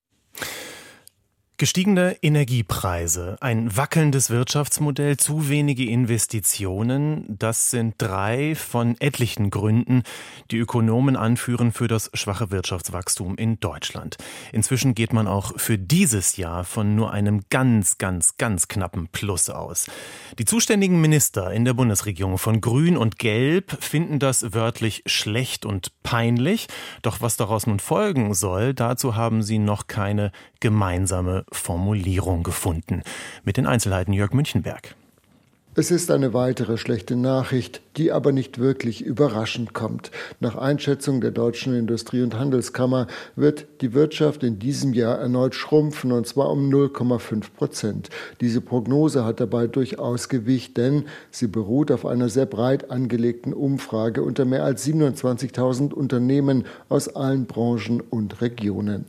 Gestiegene 1.56 2.16
Energiepreise, 2.20 3.36
ein 3.40 3.76
wackelndes 3.76 4.28
Wirtschaftsmodell, 4.28 5.18
zu 5.18 5.48
wenige 5.48 5.84
Investitionen, 5.84 7.26
das 7.28 7.70
sind 7.70 7.94
drei 7.98 8.56
von 8.56 8.96
etlichen 8.98 9.50
Gründen, 9.50 10.02
die 10.50 10.58
Ökonomen 10.58 11.14
anführen 11.14 11.70
für 11.70 11.86
das 11.86 12.10
schwache 12.12 12.50
Wirtschaftswachstum 12.50 13.36
in 13.36 13.60
Deutschland. 13.60 14.16
Inzwischen 14.50 14.96
geht 14.96 15.12
man 15.12 15.28
auch 15.28 15.52
für 15.56 15.78
dieses 15.78 16.36
Jahr 16.36 16.64
von 16.64 16.96
nur 16.96 17.12
einem 17.12 17.42
ganz, 17.50 17.98
ganz, 17.98 18.36
ganz 18.36 18.66
knappen 18.66 19.06
Plus 19.12 19.48
aus. 19.48 19.86
Die 20.40 20.46
zuständigen 20.46 21.00
Minister 21.00 21.52
in 21.52 21.64
der 21.64 21.74
Bundesregierung 21.74 22.36
von 22.36 22.60
Grün 22.60 22.96
und 22.96 23.20
Gelb 23.20 23.80
finden 23.80 24.18
das 24.18 24.54
wörtlich 24.54 25.04
schlecht 25.06 25.66
und 25.66 25.92
peinlich. 26.02 26.66
Doch 27.02 27.20
was 27.20 27.36
daraus 27.36 27.68
nun 27.68 27.78
folgen 27.78 28.34
soll, 28.34 28.74
dazu 28.74 29.14
haben 29.14 29.44
sie 29.44 29.60
noch 29.60 29.86
keine 29.86 30.32
gemeinsame 30.58 31.43
Formulierung 31.52 32.42
gefunden. 32.42 33.02
Mit 33.44 33.56
den 33.56 33.66
Einzelheiten 33.66 34.12
Jörg 34.12 34.32
Münchenberg. 34.32 34.94
Es 35.76 35.90
ist 35.90 36.12
eine 36.12 36.32
weitere 36.32 36.76
schlechte 36.76 37.16
Nachricht, 37.16 37.82
die 37.96 38.12
aber 38.12 38.30
nicht 38.30 38.60
wirklich 38.60 39.04
überraschend 39.04 39.74
kommt. 39.74 40.12
Nach 40.38 40.54
Einschätzung 40.54 41.20
der 41.20 41.32
Deutschen 41.32 41.74
Industrie- 41.74 42.22
und 42.22 42.38
Handelskammer 42.38 43.08
wird 43.34 43.66
die 43.80 43.92
Wirtschaft 43.92 44.44
in 44.44 44.60
diesem 44.60 44.92
Jahr 44.92 45.18
erneut 45.18 45.56
schrumpfen, 45.56 46.12
und 46.12 46.28
zwar 46.28 46.50
um 46.50 46.70
0,5 46.70 47.46
Prozent. 47.56 48.10
Diese 48.40 48.60
Prognose 48.60 49.24
hat 49.24 49.40
dabei 49.40 49.66
durchaus 49.66 50.28
Gewicht, 50.28 50.76
denn 50.76 51.06
sie 51.32 51.48
beruht 51.48 51.90
auf 51.90 52.06
einer 52.06 52.28
sehr 52.28 52.46
breit 52.46 52.92
angelegten 52.92 53.52
Umfrage 53.52 54.22
unter 54.22 54.44
mehr 54.44 54.62
als 54.62 54.86
27.000 54.86 55.92
Unternehmen 55.92 56.66
aus 56.88 57.08
allen 57.16 57.46
Branchen 57.46 58.00
und 58.00 58.40
Regionen. 58.40 59.06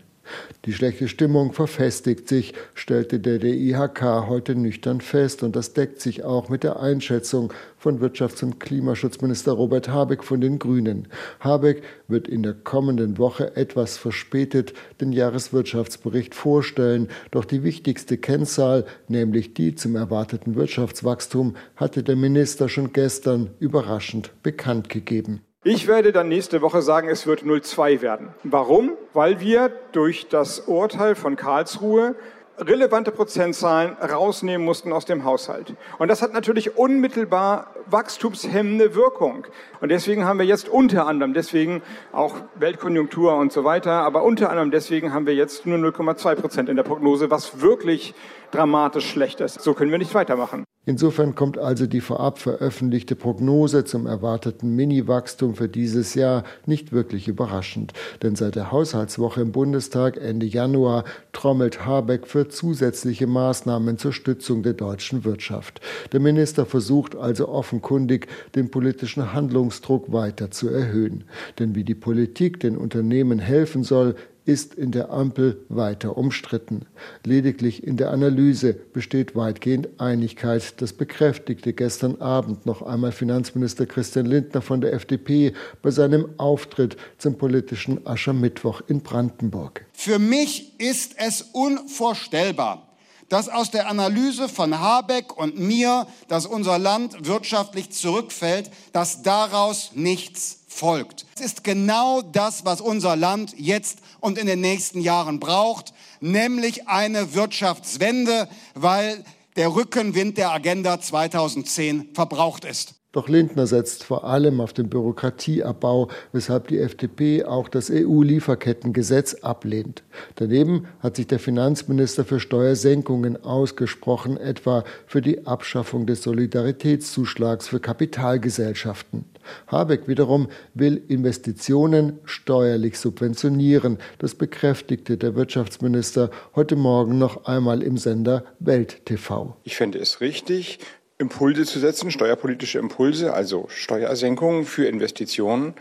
Die 0.66 0.74
schlechte 0.74 1.08
Stimmung 1.08 1.54
verfestigt 1.54 2.28
sich, 2.28 2.54
stellte 2.74 3.20
der 3.20 3.40
DIHK 3.40 4.28
heute 4.28 4.56
nüchtern 4.56 5.02
fest, 5.02 5.44
und 5.44 5.56
das 5.56 5.74
deckt 5.74 6.02
sich 6.02 6.24
auch 6.24 6.50
mit 6.50 6.64
der 6.64 6.80
Einschätzung 6.80 7.54
von 7.78 8.00
Wirtschafts- 8.00 8.44
und 8.44 8.60
Klimaschutzminister 8.60 9.52
Robert 9.52 9.90
Habeck 9.90 10.24
von 10.24 10.42
den 10.42 10.58
Grünen. 10.58 11.08
Habeck 11.40 11.84
wird 12.08 12.28
in 12.28 12.44
der 12.44 12.54
kommenden 12.54 13.18
Woche 13.18 13.56
etwas 13.56 13.98
verspätet 13.98 14.74
den 15.00 15.12
Jahreswirtschaftsbericht 15.12 16.34
vorstellen, 16.34 17.10
doch 17.32 17.46
die 17.46 17.64
wichtigste 17.64 18.18
Kennzahl, 18.18 18.86
nämlich 19.08 19.54
die 19.54 19.76
zum 19.76 19.96
erwarteten 19.96 20.56
Wirtschaftswachstum, 20.56 21.56
hatte 21.76 22.02
der 22.02 22.16
Minister 22.16 22.70
schon 22.70 22.92
gestern 22.92 23.52
überraschend 23.60 24.32
bekannt 24.42 24.90
gegeben. 24.90 25.42
Ich 25.68 25.88
werde 25.88 26.12
dann 26.12 26.28
nächste 26.28 26.62
Woche 26.62 26.84
sagen, 26.84 27.10
es 27.10 27.26
wird 27.26 27.42
0,2 27.42 28.02
werden. 28.02 28.30
Warum? 28.44 28.92
Weil 29.14 29.40
wir 29.40 29.72
durch 29.94 30.28
das 30.28 30.60
Urteil 30.60 31.16
von 31.16 31.36
Karlsruhe 31.36 32.14
relevante 32.60 33.12
Prozentzahlen 33.12 33.94
rausnehmen 33.94 34.64
mussten 34.64 34.94
aus 34.94 35.06
dem 35.06 35.26
Haushalt. 35.26 35.74
Und 35.98 36.10
das 36.10 36.22
hat 36.22 36.34
natürlich 36.34 36.78
unmittelbar 36.78 37.74
wachstumshemmende 37.88 38.94
Wirkung. 38.94 39.48
Und 39.82 39.90
deswegen 39.90 40.26
haben 40.26 40.38
wir 40.38 40.46
jetzt 40.46 40.70
unter 40.70 41.08
anderem, 41.08 41.34
deswegen 41.34 41.82
auch 42.12 42.36
Weltkonjunktur 42.54 43.36
und 43.36 43.52
so 43.52 43.64
weiter, 43.64 43.92
aber 43.92 44.22
unter 44.22 44.52
anderem 44.52 44.70
deswegen 44.70 45.16
haben 45.16 45.26
wir 45.26 45.34
jetzt 45.34 45.66
nur 45.66 45.80
0,2 45.80 46.36
Prozent 46.36 46.70
in 46.70 46.76
der 46.76 46.84
Prognose, 46.84 47.32
was 47.32 47.60
wirklich 47.60 48.14
dramatisch 48.52 49.10
schlecht 49.10 49.42
ist. 49.42 49.62
So 49.62 49.74
können 49.74 49.92
wir 49.92 49.98
nicht 49.98 50.14
weitermachen. 50.14 50.66
Insofern 50.88 51.34
kommt 51.34 51.58
also 51.58 51.88
die 51.88 52.00
vorab 52.00 52.38
veröffentlichte 52.38 53.16
Prognose 53.16 53.86
zum 53.86 54.06
erwarteten 54.06 54.76
Mini-Wachstum 54.76 55.56
für 55.56 55.68
dieses 55.68 56.14
Jahr 56.14 56.44
nicht 56.68 56.92
wirklich 56.92 57.28
überraschend. 57.28 57.94
Denn 58.22 58.36
seit 58.36 58.56
der 58.56 58.72
Haushaltswoche 58.72 59.42
im 59.42 59.52
Bundestag 59.52 60.18
Ende 60.18 60.46
Januar 60.46 61.04
trommelt 61.34 61.86
Habeck 61.86 62.28
für 62.28 62.50
zusätzliche 62.50 63.26
Maßnahmen 63.26 63.98
zur 63.98 64.14
Stützung 64.14 64.62
der 64.62 64.74
deutschen 64.74 65.26
Wirtschaft. 65.26 65.82
Der 66.12 66.20
Minister 66.20 66.68
versucht 66.68 67.16
also 67.16 67.50
offenkundig, 67.50 68.28
den 68.54 68.70
politischen 68.70 69.34
Handlungsdruck 69.34 70.12
weiter 70.14 70.52
zu 70.52 70.70
erhöhen. 70.70 71.24
Denn 71.58 71.74
wie 71.74 71.84
die 71.84 71.96
Politik 71.96 72.60
den 72.60 72.78
Unternehmen 72.78 73.40
helfen 73.40 73.84
soll, 73.84 74.16
ist 74.46 74.76
in 74.76 74.92
der 74.92 75.12
Ampel 75.12 75.66
weiter 75.70 76.18
umstritten. 76.18 76.86
Lediglich 77.24 77.84
in 77.84 77.98
der 77.98 78.12
Analyse 78.12 78.74
besteht 78.74 79.36
weitgehend 79.36 80.00
Einigkeit. 80.00 80.82
Das 80.82 80.94
bekräftigte 80.94 81.74
gestern 81.74 82.22
Abend 82.22 82.66
noch 82.66 82.82
einmal 82.82 83.12
Finanzminister 83.12 83.86
Christian 83.86 84.28
Lindner 84.28 84.62
von 84.62 84.82
der 84.82 84.94
FDP 84.94 85.54
bei 85.82 85.92
seinem 85.92 86.30
Auftritt 86.38 86.98
zum 87.18 87.38
politischen 87.38 88.06
Aschermittwoch 88.06 88.82
in 88.88 89.02
Brandenburg. 89.02 89.86
Für 89.94 90.20
mich 90.20 90.80
ist 90.80 91.16
es 91.18 91.42
unvorstellbar, 91.42 92.88
dass 93.30 93.50
aus 93.50 93.72
der 93.72 93.90
Analyse 93.90 94.48
von 94.48 94.80
Habeck 94.80 95.36
und 95.38 95.60
mir, 95.60 96.08
dass 96.28 96.46
unser 96.46 96.78
Land 96.78 97.28
wirtschaftlich 97.28 97.90
zurückfällt, 97.90 98.70
dass 98.94 99.24
daraus 99.24 99.92
nichts 99.96 100.65
folgt. 100.76 101.26
Es 101.36 101.46
ist 101.46 101.64
genau 101.64 102.22
das, 102.22 102.66
was 102.66 102.82
unser 102.82 103.16
Land 103.16 103.54
jetzt 103.58 104.00
und 104.20 104.38
in 104.38 104.48
den 104.48 104.62
nächsten 104.62 105.00
Jahren 105.00 105.40
braucht, 105.40 105.94
nämlich 106.20 106.88
eine 106.88 107.34
Wirtschaftswende, 107.34 108.48
weil 108.74 109.24
der 109.56 109.74
Rückenwind 109.74 110.38
der 110.38 110.52
Agenda 110.52 111.00
2010 111.00 112.10
verbraucht 112.14 112.66
ist. 112.66 112.96
Doch 113.16 113.30
Lindner 113.30 113.66
setzt 113.66 114.04
vor 114.04 114.26
allem 114.26 114.60
auf 114.60 114.74
den 114.74 114.90
Bürokratieabbau, 114.90 116.10
weshalb 116.34 116.68
die 116.68 116.80
FDP 116.80 117.46
auch 117.46 117.70
das 117.70 117.90
EU-Lieferkettengesetz 117.90 119.36
ablehnt. 119.36 120.04
Daneben 120.36 120.88
hat 121.00 121.16
sich 121.16 121.26
der 121.26 121.40
Finanzminister 121.40 122.26
für 122.26 122.42
Steuersenkungen 122.42 123.42
ausgesprochen, 123.42 124.36
etwa 124.36 124.84
für 125.08 125.22
die 125.22 125.48
Abschaffung 125.48 126.06
des 126.06 126.24
Solidaritätszuschlags 126.24 127.70
für 127.70 127.80
Kapitalgesellschaften. 127.80 129.24
Habeck 129.68 130.08
wiederum 130.08 130.50
will 130.74 131.02
Investitionen 131.08 132.20
steuerlich 132.26 132.98
subventionieren. 133.00 133.98
Das 134.20 134.36
bekräftigte 134.36 135.18
der 135.18 135.36
Wirtschaftsminister 135.36 136.32
heute 136.56 136.76
Morgen 136.76 137.18
noch 137.18 137.46
einmal 137.46 137.82
im 137.84 137.98
Sender 137.98 138.44
Welt 138.60 139.06
TV. 139.06 139.56
Ich 139.64 139.76
fände 139.76 140.00
es 140.00 140.22
richtig, 140.22 140.80
Impulse 141.18 141.66
zu 141.66 141.80
setzen, 141.80 142.12
steuerpolitische 142.12 142.80
Impulse, 142.80 143.34
also 143.34 143.68
Steuersenkungen 143.70 144.66
für 144.66 144.88
Investitionen. 144.88 145.74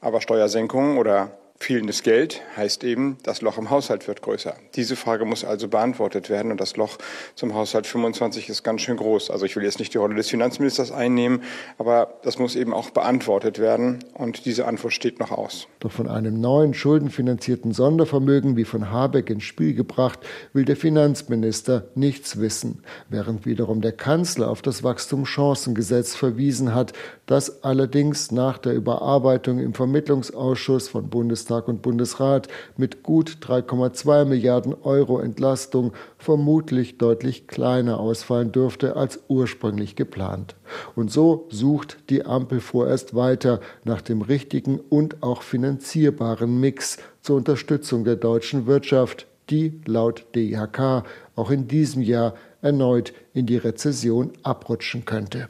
Aber 0.00 0.20
Steuersenkungen 0.20 0.98
oder 0.98 1.38
Fehlendes 1.62 2.02
Geld 2.02 2.42
heißt 2.56 2.82
eben, 2.82 3.18
das 3.22 3.40
Loch 3.40 3.56
im 3.56 3.70
Haushalt 3.70 4.08
wird 4.08 4.20
größer. 4.20 4.56
Diese 4.74 4.96
Frage 4.96 5.24
muss 5.24 5.44
also 5.44 5.68
beantwortet 5.68 6.28
werden 6.28 6.50
und 6.50 6.60
das 6.60 6.76
Loch 6.76 6.98
zum 7.36 7.54
Haushalt 7.54 7.86
25 7.86 8.48
ist 8.48 8.64
ganz 8.64 8.80
schön 8.80 8.96
groß. 8.96 9.30
Also 9.30 9.46
ich 9.46 9.54
will 9.54 9.62
jetzt 9.62 9.78
nicht 9.78 9.94
die 9.94 9.98
Rolle 9.98 10.16
des 10.16 10.28
Finanzministers 10.28 10.90
einnehmen, 10.90 11.44
aber 11.78 12.14
das 12.24 12.40
muss 12.40 12.56
eben 12.56 12.74
auch 12.74 12.90
beantwortet 12.90 13.60
werden 13.60 14.00
und 14.14 14.44
diese 14.44 14.66
Antwort 14.66 14.92
steht 14.92 15.20
noch 15.20 15.30
aus. 15.30 15.68
Doch 15.78 15.92
von 15.92 16.08
einem 16.08 16.40
neuen 16.40 16.74
schuldenfinanzierten 16.74 17.70
Sondervermögen 17.70 18.56
wie 18.56 18.64
von 18.64 18.90
Habeck 18.90 19.30
ins 19.30 19.44
Spiel 19.44 19.74
gebracht, 19.74 20.18
will 20.52 20.64
der 20.64 20.76
Finanzminister 20.76 21.84
nichts 21.94 22.40
wissen, 22.40 22.82
während 23.08 23.46
wiederum 23.46 23.82
der 23.82 23.92
Kanzler 23.92 24.50
auf 24.50 24.62
das 24.62 24.82
Wachstumschancengesetz 24.82 26.16
verwiesen 26.16 26.74
hat, 26.74 26.92
das 27.26 27.62
allerdings 27.62 28.32
nach 28.32 28.58
der 28.58 28.74
Überarbeitung 28.74 29.60
im 29.60 29.74
Vermittlungsausschuss 29.74 30.88
von 30.88 31.08
Bundestag 31.08 31.51
Bundestag 31.52 31.68
und 31.68 31.82
Bundesrat 31.82 32.48
mit 32.76 33.02
gut 33.02 33.38
3,2 33.42 34.24
Milliarden 34.24 34.74
Euro 34.82 35.18
Entlastung 35.18 35.92
vermutlich 36.16 36.96
deutlich 36.96 37.46
kleiner 37.46 38.00
ausfallen 38.00 38.52
dürfte 38.52 38.96
als 38.96 39.20
ursprünglich 39.28 39.94
geplant. 39.94 40.54
Und 40.94 41.10
so 41.10 41.46
sucht 41.50 41.98
die 42.08 42.24
Ampel 42.24 42.60
vorerst 42.60 43.14
weiter 43.14 43.60
nach 43.84 44.00
dem 44.00 44.22
richtigen 44.22 44.80
und 44.80 45.22
auch 45.22 45.42
finanzierbaren 45.42 46.58
Mix 46.58 46.98
zur 47.20 47.36
Unterstützung 47.36 48.04
der 48.04 48.16
deutschen 48.16 48.66
Wirtschaft, 48.66 49.26
die 49.50 49.80
laut 49.84 50.24
DIHK 50.34 51.04
auch 51.36 51.50
in 51.50 51.68
diesem 51.68 52.00
Jahr 52.02 52.34
erneut 52.62 53.12
in 53.34 53.44
die 53.44 53.58
Rezession 53.58 54.32
abrutschen 54.42 55.04
könnte. 55.04 55.48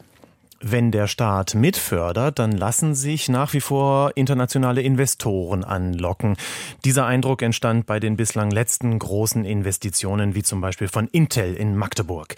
Wenn 0.65 0.93
der 0.93 1.09
Staat 1.09 1.57
mitfördert, 1.57 2.39
dann 2.39 2.53
lassen 2.53 2.95
sich 2.95 3.29
nach 3.29 3.53
wie 3.53 3.61
vor 3.61 4.13
internationale 4.15 4.81
Investoren 4.81 5.65
anlocken. 5.65 6.37
Dieser 6.85 7.05
Eindruck 7.05 7.43
entstand 7.43 7.85
bei 7.87 7.99
den 7.99 8.17
bislang 8.17 8.53
letzten 8.53 8.97
großen 8.97 9.45
Investitionen, 9.45 10.37
wie 10.37 10.45
zum 10.45 10.61
Beispiel 10.61 10.87
von 10.87 11.09
Intel 11.09 11.55
in 11.55 11.77
Magdeburg. 11.77 12.37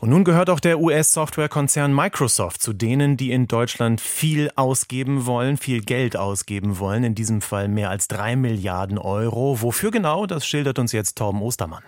Und 0.00 0.08
nun 0.08 0.24
gehört 0.24 0.48
auch 0.48 0.60
der 0.60 0.80
US-Softwarekonzern 0.80 1.94
Microsoft 1.94 2.62
zu 2.62 2.72
denen, 2.72 3.18
die 3.18 3.32
in 3.32 3.48
Deutschland 3.48 4.00
viel 4.00 4.50
ausgeben 4.56 5.26
wollen, 5.26 5.58
viel 5.58 5.82
Geld 5.82 6.16
ausgeben 6.16 6.78
wollen, 6.78 7.04
in 7.04 7.14
diesem 7.14 7.42
Fall 7.42 7.68
mehr 7.68 7.90
als 7.90 8.08
drei 8.08 8.34
Milliarden 8.34 8.96
Euro. 8.96 9.60
Wofür 9.60 9.90
genau, 9.90 10.24
das 10.24 10.46
schildert 10.46 10.78
uns 10.78 10.92
jetzt 10.92 11.18
Torben 11.18 11.42
Ostermann. 11.42 11.82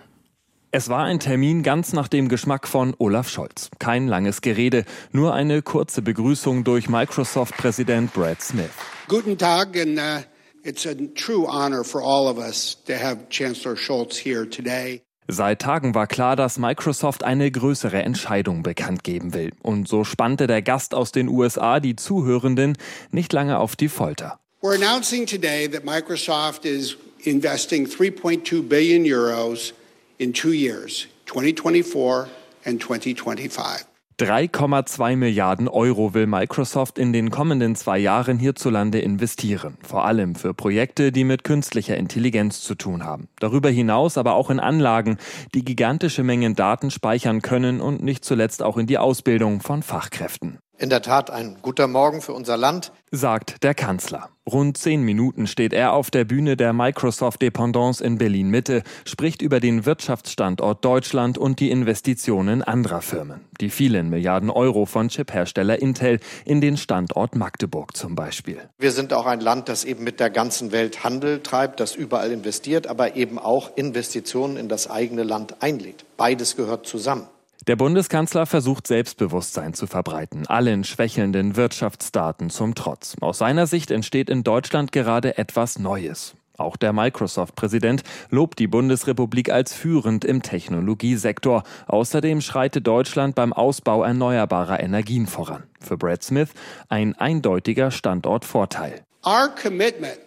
Es 0.73 0.87
war 0.87 1.03
ein 1.03 1.19
Termin 1.19 1.63
ganz 1.63 1.91
nach 1.91 2.07
dem 2.07 2.29
Geschmack 2.29 2.65
von 2.65 2.95
Olaf 2.97 3.27
Scholz. 3.27 3.69
Kein 3.79 4.07
langes 4.07 4.39
Gerede, 4.39 4.85
nur 5.11 5.33
eine 5.33 5.61
kurze 5.61 6.01
Begrüßung 6.01 6.63
durch 6.63 6.87
Microsoft-Präsident 6.87 8.13
Brad 8.13 8.41
Smith. 8.41 8.69
Guten 9.09 9.37
Tag 9.37 9.75
and 9.75 9.97
uh, 9.97 10.21
it's 10.63 10.85
a 10.85 10.93
true 11.13 11.45
honor 11.45 11.83
for 11.83 12.01
all 12.01 12.25
of 12.25 12.37
us 12.37 12.77
to 12.85 12.93
have 12.93 13.27
Chancellor 13.29 13.75
Scholz 13.75 14.15
here 14.17 14.49
today. 14.49 15.01
Seit 15.27 15.61
Tagen 15.61 15.93
war 15.93 16.07
klar, 16.07 16.37
dass 16.37 16.57
Microsoft 16.57 17.25
eine 17.25 17.51
größere 17.51 18.03
Entscheidung 18.03 18.63
bekannt 18.63 19.03
geben 19.03 19.33
will. 19.33 19.51
Und 19.61 19.89
so 19.89 20.05
spannte 20.05 20.47
der 20.47 20.61
Gast 20.61 20.95
aus 20.95 21.11
den 21.11 21.27
USA 21.27 21.81
die 21.81 21.97
Zuhörenden 21.97 22.77
nicht 23.11 23.33
lange 23.33 23.59
auf 23.59 23.75
die 23.75 23.89
Folter. 23.89 24.39
We're 24.61 24.75
announcing 24.75 25.25
today 25.25 25.67
that 25.67 25.83
Microsoft 25.83 26.63
is 26.63 26.95
investing 27.25 27.87
3.2 27.87 28.61
billion 28.61 29.03
euros 29.05 29.73
in 30.21 30.33
two 30.33 30.53
years, 30.53 31.07
2024 31.25 32.29
and 32.63 32.79
2025. 32.79 33.87
3,2 34.19 35.15
Milliarden 35.15 35.67
Euro 35.67 36.13
will 36.13 36.27
Microsoft 36.27 36.99
in 36.99 37.11
den 37.11 37.31
kommenden 37.31 37.75
zwei 37.75 37.97
Jahren 37.97 38.37
hierzulande 38.37 38.99
investieren. 38.99 39.79
Vor 39.81 40.05
allem 40.05 40.35
für 40.35 40.53
Projekte, 40.53 41.11
die 41.11 41.23
mit 41.23 41.43
künstlicher 41.43 41.97
Intelligenz 41.97 42.61
zu 42.61 42.75
tun 42.75 43.03
haben. 43.03 43.29
Darüber 43.39 43.71
hinaus 43.71 44.19
aber 44.19 44.35
auch 44.35 44.51
in 44.51 44.59
Anlagen, 44.59 45.17
die 45.55 45.65
gigantische 45.65 46.21
Mengen 46.21 46.53
Daten 46.53 46.91
speichern 46.91 47.41
können 47.41 47.81
und 47.81 48.03
nicht 48.03 48.23
zuletzt 48.23 48.61
auch 48.61 48.77
in 48.77 48.85
die 48.85 48.99
Ausbildung 48.99 49.59
von 49.59 49.81
Fachkräften. 49.81 50.59
In 50.81 50.89
der 50.89 51.03
Tat 51.03 51.29
ein 51.29 51.57
guter 51.61 51.85
Morgen 51.85 52.23
für 52.23 52.33
unser 52.33 52.57
Land, 52.57 52.91
sagt 53.11 53.61
der 53.61 53.75
Kanzler. 53.75 54.29
Rund 54.51 54.79
zehn 54.79 55.03
Minuten 55.03 55.45
steht 55.45 55.73
er 55.73 55.93
auf 55.93 56.09
der 56.09 56.25
Bühne 56.25 56.57
der 56.57 56.73
Microsoft 56.73 57.43
Dependance 57.43 58.03
in 58.03 58.17
Berlin 58.17 58.49
Mitte, 58.49 58.81
spricht 59.05 59.43
über 59.43 59.59
den 59.59 59.85
Wirtschaftsstandort 59.85 60.83
Deutschland 60.83 61.37
und 61.37 61.59
die 61.59 61.69
Investitionen 61.69 62.63
anderer 62.63 63.01
Firmen. 63.01 63.41
Die 63.59 63.69
vielen 63.69 64.09
Milliarden 64.09 64.49
Euro 64.49 64.87
von 64.87 65.09
Chiphersteller 65.09 65.79
Intel 65.79 66.19
in 66.45 66.61
den 66.61 66.77
Standort 66.77 67.35
Magdeburg 67.35 67.95
zum 67.95 68.15
Beispiel. 68.15 68.57
Wir 68.79 68.91
sind 68.91 69.13
auch 69.13 69.27
ein 69.27 69.39
Land, 69.39 69.69
das 69.69 69.85
eben 69.85 70.03
mit 70.03 70.19
der 70.19 70.31
ganzen 70.31 70.71
Welt 70.71 71.03
Handel 71.03 71.43
treibt, 71.43 71.79
das 71.79 71.95
überall 71.95 72.31
investiert, 72.31 72.87
aber 72.87 73.15
eben 73.15 73.37
auch 73.37 73.69
Investitionen 73.77 74.57
in 74.57 74.67
das 74.67 74.89
eigene 74.89 75.21
Land 75.21 75.61
einlegt. 75.61 76.05
Beides 76.17 76.55
gehört 76.55 76.87
zusammen. 76.87 77.27
Der 77.67 77.75
Bundeskanzler 77.75 78.47
versucht 78.47 78.87
Selbstbewusstsein 78.87 79.75
zu 79.75 79.85
verbreiten, 79.85 80.47
allen 80.47 80.83
schwächelnden 80.83 81.55
Wirtschaftsdaten 81.55 82.49
zum 82.49 82.73
Trotz. 82.73 83.15
Aus 83.21 83.37
seiner 83.37 83.67
Sicht 83.67 83.91
entsteht 83.91 84.31
in 84.31 84.43
Deutschland 84.43 84.91
gerade 84.91 85.37
etwas 85.37 85.77
Neues. 85.77 86.33
Auch 86.57 86.75
der 86.75 86.91
Microsoft-Präsident 86.91 88.01
lobt 88.31 88.57
die 88.57 88.65
Bundesrepublik 88.65 89.51
als 89.51 89.75
führend 89.75 90.25
im 90.25 90.41
Technologiesektor. 90.41 91.63
Außerdem 91.85 92.41
schreitet 92.41 92.87
Deutschland 92.87 93.35
beim 93.35 93.53
Ausbau 93.53 94.03
erneuerbarer 94.03 94.79
Energien 94.79 95.27
voran. 95.27 95.63
Für 95.79 95.97
Brad 95.97 96.23
Smith 96.23 96.49
ein 96.89 97.15
eindeutiger 97.15 97.91
Standortvorteil. 97.91 99.03
Our 99.23 99.49
commitment 99.49 100.17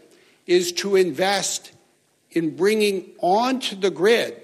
is 0.47 0.73
to 0.73 0.95
invest 0.95 1.73
in 2.31 2.55
bringing 2.55 3.07
onto 3.19 3.75
the 3.81 3.93
grid 3.93 4.44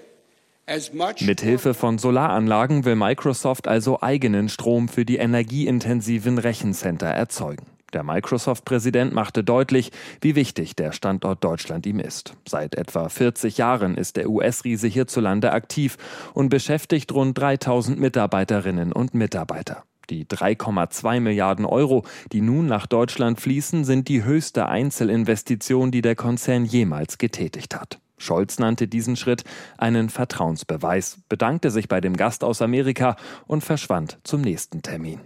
Mithilfe 1.22 1.74
von 1.74 1.98
Solaranlagen 1.98 2.84
will 2.84 2.94
Microsoft 2.94 3.66
also 3.66 4.02
eigenen 4.02 4.48
Strom 4.48 4.88
für 4.88 5.04
die 5.04 5.16
energieintensiven 5.16 6.38
Rechencenter 6.38 7.08
erzeugen. 7.08 7.66
Der 7.92 8.04
Microsoft-Präsident 8.04 9.12
machte 9.12 9.42
deutlich, 9.42 9.90
wie 10.20 10.36
wichtig 10.36 10.76
der 10.76 10.92
Standort 10.92 11.42
Deutschland 11.42 11.86
ihm 11.86 11.98
ist. 11.98 12.34
Seit 12.48 12.76
etwa 12.76 13.08
40 13.08 13.58
Jahren 13.58 13.96
ist 13.96 14.16
der 14.16 14.30
US-Riese 14.30 14.86
hierzulande 14.86 15.50
aktiv 15.50 15.96
und 16.34 16.50
beschäftigt 16.50 17.10
rund 17.10 17.36
3000 17.36 17.98
Mitarbeiterinnen 17.98 18.92
und 18.92 19.12
Mitarbeiter. 19.12 19.82
Die 20.08 20.24
3,2 20.24 21.18
Milliarden 21.18 21.64
Euro, 21.64 22.04
die 22.30 22.42
nun 22.42 22.66
nach 22.66 22.86
Deutschland 22.86 23.40
fließen, 23.40 23.84
sind 23.84 24.06
die 24.06 24.22
höchste 24.22 24.66
Einzelinvestition, 24.66 25.90
die 25.90 26.02
der 26.02 26.14
Konzern 26.14 26.64
jemals 26.64 27.18
getätigt 27.18 27.74
hat. 27.74 27.98
Scholz 28.20 28.58
nannte 28.58 28.86
diesen 28.86 29.16
Schritt 29.16 29.44
einen 29.78 30.10
Vertrauensbeweis, 30.10 31.18
bedankte 31.28 31.70
sich 31.70 31.88
bei 31.88 32.00
dem 32.00 32.16
Gast 32.16 32.44
aus 32.44 32.62
Amerika 32.62 33.16
und 33.46 33.64
verschwand 33.64 34.18
zum 34.22 34.42
nächsten 34.42 34.82
Termin. 34.82 35.20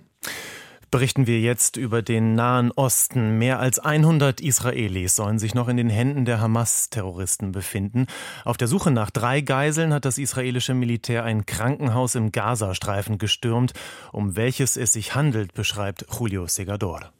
Berichten 0.95 1.27
wir 1.27 1.41
jetzt 1.41 1.77
über 1.77 2.03
den 2.03 2.37
Nahen 2.37 2.71
Osten. 2.71 3.37
Mehr 3.37 3.59
als 3.59 3.81
100 3.81 4.41
Israelis 4.41 5.17
sollen 5.17 5.41
sich 5.41 5.53
noch 5.53 5.67
in 5.67 5.77
den 5.77 5.91
Händen 5.91 6.25
der 6.25 6.41
Hamas-Terroristen 6.41 7.51
befinden. 7.51 8.07
Auf 8.45 8.59
der 8.59 8.69
Suche 8.69 8.93
nach 8.93 9.11
drei 9.11 9.41
Geiseln 9.41 9.93
hat 9.93 10.05
das 10.05 10.19
israelische 10.19 10.73
Militär 10.73 11.25
ein 11.25 11.47
Krankenhaus 11.47 12.15
im 12.15 12.31
Gazastreifen 12.31 13.19
gestürmt. 13.19 13.73
Um 14.13 14.37
welches 14.37 14.77
es 14.77 14.93
sich 14.93 15.17
handelt, 15.17 15.53
beschreibt 15.53 16.07
Julio 16.17 16.47
Segador. 16.47 17.11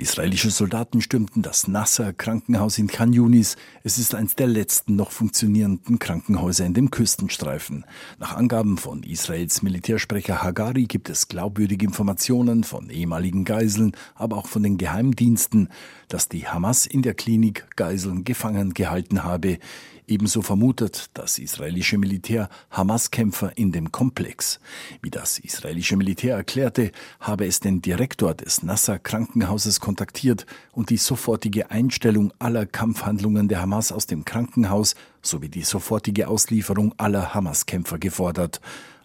Israelische 0.00 0.50
Soldaten 0.50 1.00
stürmten 1.02 1.42
das 1.42 1.68
Nasser 1.68 2.12
Krankenhaus 2.12 2.78
in 2.78 2.86
Khan 2.86 3.12
Yunis. 3.12 3.56
Es 3.84 3.98
ist 3.98 4.14
eines 4.14 4.34
der 4.34 4.46
letzten 4.46 4.96
noch 4.96 5.10
funktionierenden 5.10 5.98
Krankenhäuser 5.98 6.64
in 6.64 6.74
dem 6.74 6.90
Küstenstreifen. 6.90 7.84
Nach 8.18 8.34
Angaben 8.34 8.78
von 8.78 9.02
Israels 9.02 9.62
Militärsprecher 9.62 10.42
Hagari 10.42 10.84
gibt 10.84 11.10
es 11.10 11.28
glaubwürdige 11.28 11.84
Informationen 11.84 12.64
von 12.64 12.88
ehemaligen 12.88 13.44
Geiseln, 13.44 13.92
aber 14.14 14.38
auch 14.38 14.48
von 14.48 14.62
den 14.62 14.78
Geheimdiensten, 14.78 15.68
dass 16.10 16.28
die 16.28 16.46
Hamas 16.46 16.86
in 16.86 17.02
der 17.02 17.14
Klinik 17.14 17.66
Geiseln 17.76 18.24
gefangen 18.24 18.74
gehalten 18.74 19.24
habe. 19.24 19.58
Ebenso 20.06 20.42
vermutet 20.42 21.08
das 21.14 21.38
israelische 21.38 21.96
Militär 21.96 22.48
Hamas-Kämpfer 22.70 23.56
in 23.56 23.70
dem 23.70 23.92
Komplex. 23.92 24.58
Wie 25.02 25.10
das 25.10 25.38
israelische 25.38 25.96
Militär 25.96 26.34
erklärte, 26.34 26.90
habe 27.20 27.46
es 27.46 27.60
den 27.60 27.80
Direktor 27.80 28.34
des 28.34 28.64
Nasser 28.64 28.98
Krankenhauses 28.98 29.78
kontaktiert 29.78 30.46
und 30.72 30.90
die 30.90 30.96
sofortige 30.96 31.70
Einstellung 31.70 32.32
aller 32.40 32.66
Kampfhandlungen 32.66 33.46
der 33.46 33.62
Hamas 33.62 33.92
aus 33.92 34.06
dem 34.06 34.24
Krankenhaus 34.24 34.96
sowie 35.22 35.48
die 35.48 35.62
sofortige 35.62 36.26
Auslieferung 36.26 36.92
aller 36.98 37.32
Hamas-Kämpfer 37.32 37.98
gefordert. 37.98 38.60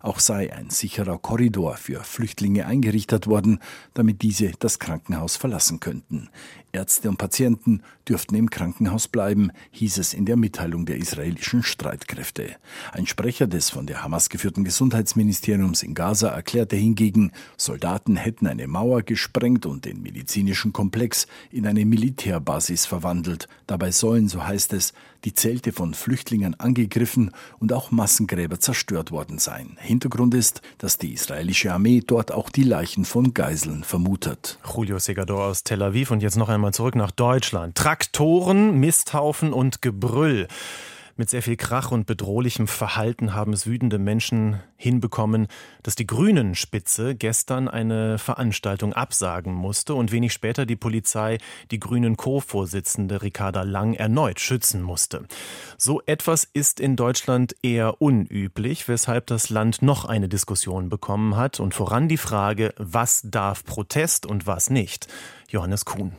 Auch 0.06 0.20
sei 0.20 0.54
ein 0.54 0.70
sicherer 0.70 1.18
Korridor 1.18 1.78
für 1.78 2.04
Flüchtlinge 2.04 2.68
eingerichtet 2.68 3.26
worden, 3.26 3.58
damit 3.96 4.22
diese 4.22 4.52
das 4.60 4.78
Krankenhaus 4.78 5.36
verlassen 5.36 5.80
könnten. 5.80 6.30
Ärzte 6.76 7.10
und 7.10 7.18
Patienten 7.18 7.82
dürften 8.08 8.36
im 8.36 8.50
Krankenhaus 8.50 9.08
bleiben, 9.08 9.52
hieß 9.72 9.98
es 9.98 10.14
in 10.14 10.26
der 10.26 10.36
Mitteilung 10.36 10.86
der 10.86 10.98
israelischen 10.98 11.64
Streitkräfte. 11.64 12.58
Ein 12.92 13.08
Sprecher 13.08 13.48
des 13.48 13.70
von 13.70 13.88
der 13.88 14.04
Hamas 14.04 14.30
geführten 14.30 14.64
Gesundheitsministeriums 14.64 15.84
in 15.84 15.94
Gaza 15.94 16.28
erklärte 16.28 16.76
hingegen, 16.76 17.32
Soldaten 17.58 18.18
hätten 18.18 18.46
eine 18.46 18.68
Mauer 18.68 19.02
gesprengt 19.04 19.66
und 19.66 19.86
den 19.86 20.02
medizinischen 20.02 20.74
Komplex 20.74 21.28
in 21.50 21.66
eine 21.66 21.86
Militärbasis 21.86 22.86
verwandelt. 22.86 23.48
Dabei 23.68 23.92
sollen, 23.92 24.28
so 24.28 24.46
heißt 24.46 24.74
es, 24.74 24.94
die 25.24 25.34
Zelte 25.34 25.72
von 25.72 25.94
Flüchtlingen 25.96 26.60
angegriffen 26.60 27.32
und 27.60 27.74
auch 27.74 27.90
Massengräber 27.90 28.60
zerstört 28.60 29.12
worden 29.12 29.40
sein. 29.40 29.78
Hintergrund 29.80 30.36
ist, 30.36 30.62
dass 30.78 31.00
die 31.00 31.14
israelische 31.14 31.74
Armee 31.74 32.04
dort 32.06 32.32
auch 32.32 32.50
die 32.50 32.64
Leichen 32.64 33.06
von 33.06 33.34
Geiseln 33.34 33.84
vermutet. 33.84 34.60
Julio 34.76 35.00
Segador 35.00 35.46
aus 35.46 35.64
Tel 35.64 35.82
Aviv 35.82 36.12
und 36.12 36.22
jetzt 36.22 36.38
noch 36.38 36.50
einmal 36.50 36.65
zurück 36.74 36.96
nach 36.96 37.12
Deutschland. 37.12 37.76
Traktoren, 37.76 38.80
Misthaufen 38.80 39.54
und 39.54 39.82
Gebrüll. 39.82 40.48
Mit 41.18 41.30
sehr 41.30 41.42
viel 41.42 41.56
Krach 41.56 41.92
und 41.92 42.08
bedrohlichem 42.08 42.68
Verhalten 42.68 43.34
haben 43.34 43.54
es 43.54 43.66
wütende 43.66 43.98
Menschen 43.98 44.60
hinbekommen, 44.76 45.48
dass 45.82 45.96
die 45.96 46.06
Grünen-Spitze 46.06 47.16
gestern 47.16 47.70
eine 47.70 48.18
Veranstaltung 48.18 48.92
absagen 48.92 49.54
musste 49.54 49.96
und 49.96 50.12
wenig 50.12 50.34
später 50.34 50.66
die 50.66 50.76
Polizei 50.76 51.38
die 51.72 51.80
Grünen 51.80 52.18
Co-Vorsitzende 52.18 53.22
Ricarda 53.22 53.62
Lang 53.62 53.94
erneut 53.94 54.42
schützen 54.42 54.82
musste. 54.82 55.24
So 55.78 56.02
etwas 56.06 56.44
ist 56.44 56.82
in 56.82 56.98
Deutschland 56.98 57.56
eher 57.62 58.02
unüblich, 58.02 58.90
weshalb 58.90 59.28
das 59.28 59.50
Land 59.50 59.82
noch 59.82 60.04
eine 60.04 60.28
Diskussion 60.28 60.90
bekommen 60.90 61.38
hat 61.38 61.62
und 61.62 61.74
voran 61.74 62.10
die 62.10 62.18
Frage, 62.18 62.74
was 62.78 63.22
darf 63.24 63.64
Protest 63.64 64.26
und 64.26 64.48
was 64.48 64.70
nicht. 64.70 65.08
Johannes 65.48 65.86
Kuhn. 65.86 66.12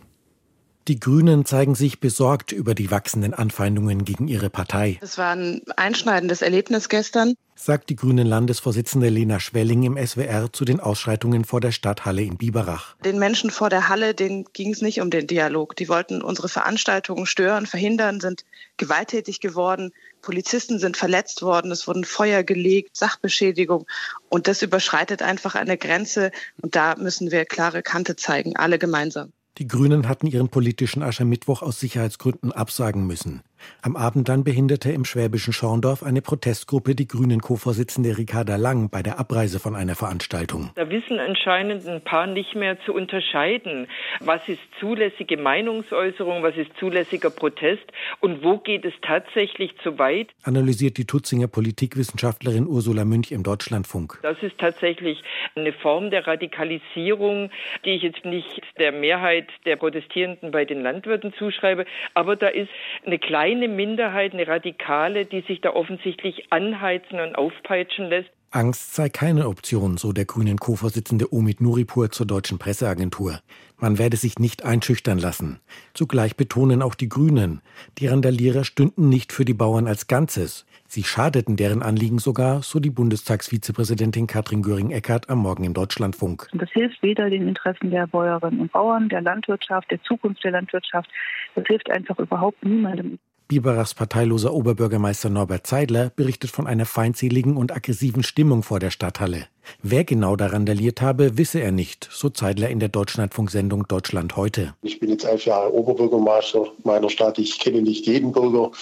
Die 0.88 1.00
Grünen 1.00 1.44
zeigen 1.44 1.74
sich 1.74 1.98
besorgt 1.98 2.52
über 2.52 2.72
die 2.72 2.92
wachsenden 2.92 3.34
Anfeindungen 3.34 4.04
gegen 4.04 4.28
ihre 4.28 4.50
Partei. 4.50 5.00
Es 5.00 5.18
war 5.18 5.32
ein 5.34 5.62
einschneidendes 5.74 6.42
Erlebnis 6.42 6.88
gestern, 6.88 7.34
sagt 7.56 7.90
die 7.90 7.96
Grünen 7.96 8.24
Landesvorsitzende 8.24 9.08
Lena 9.08 9.40
Schwelling 9.40 9.82
im 9.82 9.96
SWR 10.06 10.52
zu 10.52 10.64
den 10.64 10.78
Ausschreitungen 10.78 11.44
vor 11.44 11.60
der 11.60 11.72
Stadthalle 11.72 12.22
in 12.22 12.36
Biberach. 12.36 12.94
Den 13.04 13.18
Menschen 13.18 13.50
vor 13.50 13.68
der 13.68 13.88
Halle, 13.88 14.14
denen 14.14 14.44
ging 14.52 14.72
es 14.72 14.80
nicht 14.80 15.00
um 15.00 15.10
den 15.10 15.26
Dialog. 15.26 15.74
Die 15.74 15.88
wollten 15.88 16.22
unsere 16.22 16.48
Veranstaltungen 16.48 17.26
stören, 17.26 17.66
verhindern, 17.66 18.20
sind 18.20 18.44
gewalttätig 18.76 19.40
geworden. 19.40 19.92
Polizisten 20.22 20.78
sind 20.78 20.96
verletzt 20.96 21.42
worden, 21.42 21.72
es 21.72 21.88
wurden 21.88 22.04
Feuer 22.04 22.44
gelegt, 22.44 22.96
Sachbeschädigung. 22.96 23.88
Und 24.28 24.46
das 24.46 24.62
überschreitet 24.62 25.20
einfach 25.20 25.56
eine 25.56 25.78
Grenze. 25.78 26.30
Und 26.62 26.76
da 26.76 26.94
müssen 26.94 27.32
wir 27.32 27.44
klare 27.44 27.82
Kante 27.82 28.14
zeigen, 28.14 28.54
alle 28.54 28.78
gemeinsam. 28.78 29.32
Die 29.58 29.66
Grünen 29.66 30.06
hatten 30.06 30.26
ihren 30.26 30.48
politischen 30.50 31.02
Aschermittwoch 31.02 31.62
aus 31.62 31.80
Sicherheitsgründen 31.80 32.52
absagen 32.52 33.06
müssen. 33.06 33.42
Am 33.82 33.96
Abend 33.96 34.28
dann 34.28 34.44
behinderte 34.44 34.90
im 34.90 35.04
schwäbischen 35.04 35.52
Schorndorf 35.52 36.02
eine 36.02 36.22
Protestgruppe 36.22 36.94
die 36.94 37.06
grünen 37.06 37.40
Co-Vorsitzende 37.40 38.18
Ricarda 38.18 38.56
Lang 38.56 38.90
bei 38.90 39.02
der 39.02 39.18
Abreise 39.18 39.60
von 39.60 39.74
einer 39.76 39.94
Veranstaltung. 39.94 40.70
Da 40.74 40.90
wissen 40.90 41.18
anscheinend 41.18 41.86
ein 41.86 42.02
paar 42.02 42.26
nicht 42.26 42.54
mehr 42.54 42.78
zu 42.84 42.92
unterscheiden, 42.92 43.86
was 44.20 44.40
ist 44.48 44.60
zulässige 44.80 45.36
Meinungsäußerung, 45.36 46.42
was 46.42 46.56
ist 46.56 46.70
zulässiger 46.78 47.30
Protest 47.30 47.84
und 48.20 48.42
wo 48.42 48.58
geht 48.58 48.84
es 48.84 48.94
tatsächlich 49.02 49.72
zu 49.82 49.98
weit. 49.98 50.28
Analysiert 50.42 50.98
die 50.98 51.06
Tutzinger 51.06 51.46
Politikwissenschaftlerin 51.46 52.66
Ursula 52.66 53.04
Münch 53.04 53.30
im 53.30 53.42
Deutschlandfunk. 53.42 54.18
Das 54.22 54.42
ist 54.42 54.58
tatsächlich 54.58 55.22
eine 55.54 55.72
Form 55.72 56.10
der 56.10 56.26
Radikalisierung, 56.26 57.50
die 57.84 57.90
ich 57.90 58.02
jetzt 58.02 58.24
nicht 58.24 58.62
der 58.78 58.92
Mehrheit 58.92 59.48
der 59.64 59.76
Protestierenden 59.76 60.50
bei 60.50 60.64
den 60.64 60.82
Landwirten 60.82 61.32
zuschreibe, 61.34 61.86
aber 62.14 62.36
da 62.36 62.48
ist 62.48 62.68
eine 63.04 63.18
kleine 63.18 63.45
kleine 63.46 63.68
Minderheit, 63.68 64.32
eine 64.32 64.48
Radikale, 64.48 65.24
die 65.24 65.42
sich 65.42 65.60
da 65.60 65.70
offensichtlich 65.70 66.50
anheizen 66.50 67.20
und 67.20 67.36
aufpeitschen 67.36 68.06
lässt. 68.06 68.30
Angst 68.50 68.96
sei 68.96 69.08
keine 69.08 69.46
Option, 69.46 69.98
so 69.98 70.12
der 70.12 70.24
grünen 70.24 70.58
Co-Vorsitzende 70.58 71.32
Omid 71.32 71.60
Nuripur 71.60 72.10
zur 72.10 72.26
deutschen 72.26 72.58
Presseagentur. 72.58 73.38
Man 73.78 73.98
werde 73.98 74.16
sich 74.16 74.40
nicht 74.40 74.64
einschüchtern 74.64 75.18
lassen. 75.18 75.60
Zugleich 75.94 76.36
betonen 76.36 76.82
auch 76.82 76.96
die 76.96 77.08
Grünen, 77.08 77.60
die 77.98 78.08
Randalierer 78.08 78.64
stünden 78.64 79.08
nicht 79.08 79.32
für 79.32 79.44
die 79.44 79.54
Bauern 79.54 79.86
als 79.86 80.08
Ganzes. 80.08 80.66
Sie 80.88 81.04
schadeten 81.04 81.56
deren 81.56 81.82
Anliegen 81.82 82.18
sogar, 82.18 82.62
so 82.62 82.80
die 82.80 82.90
Bundestagsvizepräsidentin 82.90 84.26
Katrin 84.26 84.62
Göring-Eckardt 84.62 85.30
am 85.30 85.38
Morgen 85.38 85.62
im 85.64 85.74
Deutschlandfunk. 85.74 86.48
Das 86.52 86.70
hilft 86.70 87.00
weder 87.02 87.30
den 87.30 87.46
Interessen 87.46 87.90
der 87.90 88.08
Bäuerinnen 88.08 88.60
und 88.60 88.72
Bauern, 88.72 89.08
der 89.08 89.20
Landwirtschaft, 89.20 89.90
der 89.90 90.02
Zukunft 90.02 90.42
der 90.42 90.52
Landwirtschaft. 90.52 91.10
Das 91.54 91.66
hilft 91.66 91.90
einfach 91.90 92.18
überhaupt 92.18 92.64
niemandem. 92.64 93.18
Biberachs 93.48 93.94
parteiloser 93.94 94.52
Oberbürgermeister 94.52 95.30
Norbert 95.30 95.66
Zeidler 95.66 96.10
berichtet 96.16 96.50
von 96.50 96.66
einer 96.66 96.86
feindseligen 96.86 97.56
und 97.56 97.70
aggressiven 97.74 98.22
Stimmung 98.22 98.62
vor 98.62 98.80
der 98.80 98.90
Stadthalle. 98.90 99.46
Wer 99.82 100.04
genau 100.04 100.36
daran 100.36 100.66
randaliert 100.66 101.00
habe, 101.00 101.38
wisse 101.38 101.60
er 101.60 101.70
nicht, 101.70 102.08
so 102.10 102.28
Zeidler 102.28 102.68
in 102.70 102.80
der 102.80 102.88
Deutschlandfunksendung 102.88 103.86
Deutschland 103.86 104.36
heute. 104.36 104.74
Ich 104.82 104.98
bin 104.98 105.10
jetzt 105.10 105.24
elf 105.24 105.44
Jahre 105.44 105.72
Oberbürgermeister 105.72 106.66
meiner 106.82 107.08
Stadt. 107.08 107.38
Ich 107.38 107.60
kenne 107.60 107.82
nicht 107.82 108.06
jeden 108.06 108.32
Bürger, 108.32 108.72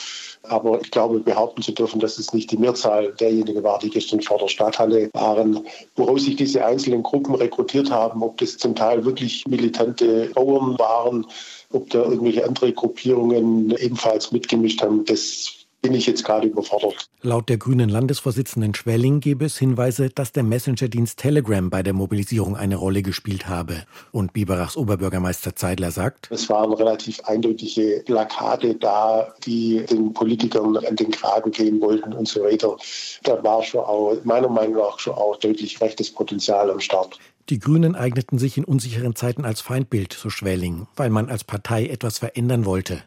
aber 0.45 0.81
ich 0.81 0.91
glaube, 0.91 1.21
behaupten 1.21 1.61
zu 1.61 1.73
dürfen, 1.73 2.01
dass 2.01 2.19
es 2.19 2.33
nicht 2.33 2.51
die 2.51 2.57
Mehrzahl 2.57 3.13
derjenigen 3.13 3.63
war, 3.63 3.79
die 3.81 3.91
gestern 3.91 4.23
vor 4.23 4.39
der 4.39 4.49
Stadthalle 4.49 5.11
waren, 5.13 5.67
woraus 5.97 6.25
sich 6.25 6.37
diese 6.37 6.65
einzelnen 6.65 7.03
Gruppen 7.03 7.35
rekrutiert 7.35 7.91
haben, 7.91 8.23
ob 8.23 8.39
das 8.39 8.57
zum 8.57 8.75
Teil 8.75 9.05
wirklich 9.05 9.45
militante 9.47 10.31
Bauern 10.35 10.79
waren, 10.79 11.27
ob 11.71 11.91
da 11.91 12.03
irgendwelche 12.03 12.47
andere 12.47 12.73
Gruppierungen 12.73 13.75
ebenfalls 13.77 14.33
mitgemischt 14.33 14.81
haben, 14.81 15.05
das 15.05 15.64
bin 15.85 15.93
ich 15.93 16.07
jetzt 16.07 16.25
gerade 16.25 16.47
überfordert. 16.47 17.11
Laut 17.21 17.51
der 17.51 17.59
grünen 17.59 17.91
Landesvorsitzenden 17.91 18.75
Schwelling 18.75 19.21
gebe 19.21 19.45
es 19.45 19.59
Hinweise, 19.59 20.09
dass 20.09 20.33
der 20.33 20.43
Messenger-Dienst 20.43 21.19
Telegram 21.19 21.69
bei 21.69 21.83
der 21.83 21.93
Mobilisierung 21.93 22.57
eine 22.57 22.77
Rolle 22.77 23.03
gespielt 23.03 23.49
habe. 23.49 23.83
Und 24.11 24.33
Biberachs 24.33 24.79
Oberbürgermeister 24.79 25.55
Zeidler 25.55 25.91
sagt, 25.91 26.31
es 26.31 26.49
waren 26.49 26.73
relativ 26.73 27.21
eindeutige 27.25 28.03
Plakate 28.07 28.77
da, 28.77 29.35
die 29.45 29.85
den 29.85 30.15
Politikern 30.15 30.79
an 30.79 30.97
den 30.97 31.11
Kragen 31.11 31.51
gehen 31.51 31.83
wollten 31.83 32.15
und 32.15 32.27
so 32.27 32.43
weiter. 32.43 32.79
Da 33.23 33.45
war 33.45 33.63
schon 33.63 33.81
auch, 33.81 34.17
meiner 34.25 34.49
Meinung 34.49 34.77
nach, 34.77 34.99
schon 34.99 35.13
auch 35.13 35.37
deutlich 35.37 35.83
rechtes 35.83 36.11
Potenzial 36.11 36.71
am 36.71 36.81
Start. 36.81 37.19
Die 37.51 37.59
Grünen 37.59 37.95
eigneten 37.95 38.39
sich 38.39 38.57
in 38.57 38.65
unsicheren 38.65 39.15
Zeiten 39.17 39.45
als 39.45 39.61
Feindbild, 39.61 40.15
so 40.15 40.31
Schwelling, 40.31 40.87
weil 40.97 41.11
man 41.11 41.29
als 41.29 41.45
Partei 41.45 41.89
etwas 41.89 42.17
verändern 42.17 42.65
wollte. 42.65 43.03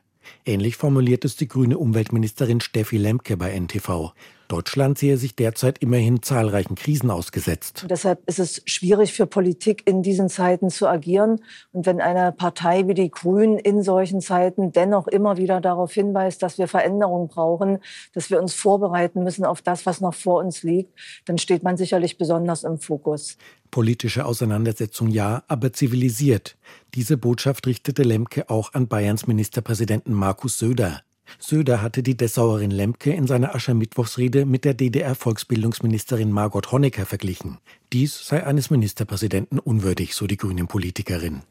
Ähnlich 0.46 0.76
formuliert 0.78 1.26
es 1.26 1.36
die 1.36 1.48
grüne 1.48 1.78
Umweltministerin 1.78 2.62
Steffi 2.62 2.98
Lemke 2.98 3.38
bei 3.38 3.58
NTV. 3.58 4.14
Deutschland 4.48 4.98
sehe 4.98 5.18
sich 5.18 5.36
derzeit 5.36 5.80
immerhin 5.80 6.22
zahlreichen 6.24 6.76
Krisen 6.76 7.12
ausgesetzt. 7.12 7.84
Und 7.84 7.92
deshalb 7.92 8.28
ist 8.28 8.40
es 8.40 8.62
schwierig 8.66 9.14
für 9.14 9.26
Politik 9.26 9.84
in 9.86 10.04
diesen 10.04 10.30
Zeiten 10.30 10.70
zu 10.70 10.88
agieren. 10.88 11.42
Und 11.72 11.86
wenn 11.86 12.00
eine 12.00 12.32
Partei 12.32 12.88
wie 12.88 12.94
die 12.94 13.12
Grünen 13.12 13.58
in 13.58 13.84
solchen 13.84 14.22
Zeiten 14.22 14.72
dennoch 14.72 15.08
immer 15.08 15.38
wieder 15.38 15.60
darauf 15.60 15.94
hinweist, 15.94 16.42
dass 16.44 16.58
wir 16.58 16.68
Veränderungen 16.68 17.28
brauchen, 17.28 17.80
dass 18.14 18.30
wir 18.30 18.42
uns 18.42 18.54
vorbereiten 18.54 19.24
müssen 19.24 19.46
auf 19.46 19.62
das, 19.62 19.86
was 19.86 20.02
noch 20.02 20.14
vor 20.14 20.40
uns 20.44 20.64
liegt, 20.64 20.98
dann 21.26 21.38
steht 21.38 21.64
man 21.64 21.76
sicherlich 21.78 22.18
besonders 22.18 22.64
im 22.64 22.80
Fokus. 22.80 23.38
Politische 23.70 24.26
Auseinandersetzung 24.26 25.10
ja, 25.10 25.44
aber 25.48 25.74
zivilisiert. 25.74 26.58
Diese 26.96 27.18
Botschaft 27.18 27.68
richtete 27.68 28.04
Lemke 28.04 28.50
auch 28.50 28.74
an 28.74 28.88
Bayerns 28.88 29.28
Ministerpräsidenten 29.28 30.14
Markus 30.14 30.58
Söder. 30.58 31.02
Söder 31.40 31.82
hatte 31.82 32.04
die 32.04 32.18
Dessauerin 32.18 32.72
Lemke 32.72 33.14
in 33.14 33.28
seiner 33.28 33.56
Aschermittwochsrede 33.56 34.46
mit 34.46 34.66
der 34.66 34.74
DDR-Volksbildungsministerin 34.74 36.32
Margot 36.32 36.72
Honecker 36.72 37.06
verglichen. 37.06 37.60
Dies 37.94 38.28
sei 38.28 38.46
eines 38.46 38.70
Ministerpräsidenten 38.70 39.60
unwürdig, 39.60 40.16
so 40.16 40.28
die 40.28 40.38
grünen 40.38 40.68
Politikerin. 40.68 41.44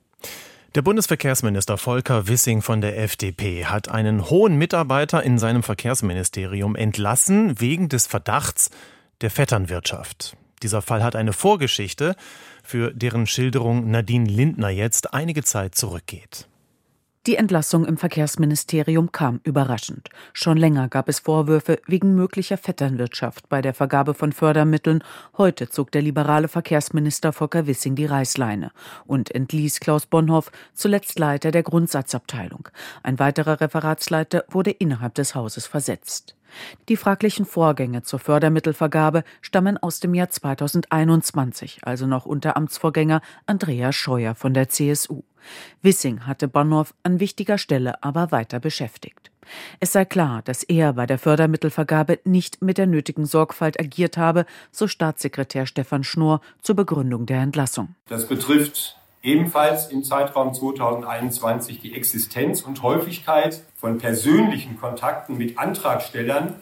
Der 0.75 0.83
Bundesverkehrsminister 0.83 1.79
Volker 1.79 2.29
Wissing 2.29 2.61
von 2.61 2.83
der 2.83 2.99
FDP 2.99 3.65
hat 3.65 3.89
einen 3.89 4.29
hohen 4.29 4.57
Mitarbeiter 4.57 5.23
in 5.23 5.39
seinem 5.39 5.63
Verkehrsministerium 5.63 6.77
entlassen 6.77 7.59
wegen 7.61 7.89
des 7.89 8.07
Verdachts 8.07 8.71
der 9.23 9.31
Vetternwirtschaft. 9.31 10.37
Dieser 10.63 10.83
Fall 10.83 11.03
hat 11.03 11.17
eine 11.17 11.33
Vorgeschichte, 11.33 12.15
für 12.63 12.93
deren 12.93 13.27
Schilderung 13.27 13.91
Nadine 13.91 14.29
Lindner 14.29 14.69
jetzt 14.69 15.15
einige 15.15 15.45
Zeit 15.45 15.75
zurückgeht. 15.75 16.49
Die 17.27 17.35
Entlassung 17.35 17.85
im 17.85 17.97
Verkehrsministerium 17.97 19.11
kam 19.11 19.41
überraschend. 19.43 20.11
Schon 20.33 20.57
länger 20.57 20.89
gab 20.89 21.09
es 21.09 21.19
Vorwürfe 21.19 21.81
wegen 21.89 22.15
möglicher 22.15 22.57
Vetternwirtschaft 22.57 23.49
bei 23.49 23.61
der 23.61 23.75
Vergabe 23.75 24.15
von 24.15 24.31
Fördermitteln. 24.31 25.03
Heute 25.37 25.69
zog 25.69 25.91
der 25.91 26.03
liberale 26.03 26.47
Verkehrsminister 26.47 27.33
Volker 27.33 27.67
Wissing 27.67 27.97
die 27.97 28.07
Reißleine 28.07 28.71
und 29.07 29.35
entließ 29.35 29.81
Klaus 29.81 30.07
Bonhoff, 30.07 30.53
zuletzt 30.73 31.19
Leiter 31.19 31.51
der 31.51 31.65
Grundsatzabteilung. 31.65 32.69
Ein 33.03 33.19
weiterer 33.19 33.61
Referatsleiter 33.61 34.45
wurde 34.49 34.71
innerhalb 34.71 35.17
des 35.17 35.35
Hauses 35.35 35.67
versetzt. 35.67 36.37
Die 36.89 36.97
fraglichen 36.97 37.45
Vorgänge 37.45 38.03
zur 38.03 38.19
Fördermittelvergabe 38.19 39.25
stammen 39.41 39.79
aus 39.79 40.01
dem 40.01 40.15
Jahr 40.15 40.31
2021, 40.31 41.81
also 41.83 42.07
noch 42.07 42.27
unter 42.27 42.57
Amtsvorgänger 42.57 43.21
Andreas 43.47 43.95
Scheuer 43.95 44.35
von 44.35 44.55
der 44.55 44.69
CSU. 44.69 45.23
Wissing 45.83 46.27
hatte 46.27 46.49
Bonhoff 46.49 46.95
an 47.03 47.21
wichtiger 47.21 47.59
Stelle 47.59 48.03
aber 48.03 48.33
weiter 48.33 48.61
beschäftigt. 48.61 49.31
Es 49.81 49.93
sei 49.93 50.05
klar, 50.05 50.43
dass 50.43 50.65
er 50.65 50.95
bei 50.95 51.07
der 51.07 51.19
Fördermittelvergabe 51.19 52.19
nicht 52.25 52.63
mit 52.63 52.79
der 52.79 52.87
nötigen 52.87 53.27
Sorgfalt 53.27 53.79
agiert 53.79 54.17
habe, 54.17 54.45
so 54.73 54.89
Staatssekretär 54.89 55.67
Stefan 55.67 56.05
Schnorr 56.05 56.41
zur 56.63 56.77
Begründung 56.77 57.27
der 57.27 57.41
Entlassung. 57.41 57.95
Das 58.09 58.27
betrifft 58.27 58.96
ebenfalls 59.23 59.89
im 59.89 60.05
Zeitraum 60.05 60.55
2021 60.55 61.81
die 61.81 61.95
Existenz 61.95 62.63
und 62.63 62.83
Häufigkeit 62.83 63.63
von 63.75 63.99
persönlichen 63.99 64.79
Kontakten 64.79 65.37
mit 65.37 65.59
Antragstellern 65.59 66.55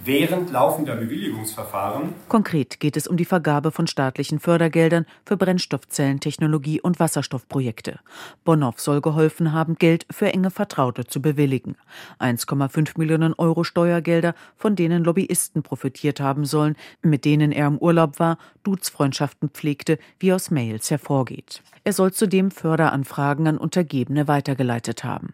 während 0.00 0.50
laufender 0.50 0.96
Bewilligungsverfahren. 0.96 2.14
Konkret 2.28 2.80
geht 2.80 2.96
es 2.96 3.06
um 3.06 3.16
die 3.16 3.24
Vergabe 3.24 3.72
von 3.72 3.86
staatlichen 3.86 4.38
Fördergeldern 4.40 5.06
für 5.24 5.36
Brennstoffzellentechnologie 5.36 6.80
und 6.80 7.00
Wasserstoffprojekte. 7.00 7.98
Bonhoff 8.44 8.80
soll 8.80 9.00
geholfen 9.00 9.52
haben, 9.52 9.76
Geld 9.76 10.06
für 10.10 10.32
enge 10.32 10.50
Vertraute 10.50 11.06
zu 11.06 11.20
bewilligen. 11.20 11.76
1,5 12.20 12.98
Millionen 12.98 13.34
Euro 13.34 13.64
Steuergelder, 13.64 14.34
von 14.56 14.76
denen 14.76 15.04
Lobbyisten 15.04 15.62
profitiert 15.62 16.20
haben 16.20 16.44
sollen, 16.44 16.76
mit 17.02 17.24
denen 17.24 17.52
er 17.52 17.66
im 17.66 17.78
Urlaub 17.78 18.18
war, 18.18 18.38
Duzfreundschaften 18.62 19.48
pflegte, 19.50 19.98
wie 20.18 20.32
aus 20.32 20.50
Mails 20.50 20.90
hervorgeht. 20.90 21.62
Er 21.84 21.94
soll 21.94 22.12
zudem 22.12 22.50
Förderanfragen 22.50 23.46
an 23.46 23.56
Untergebene 23.56 24.28
weitergeleitet 24.28 25.04
haben. 25.04 25.32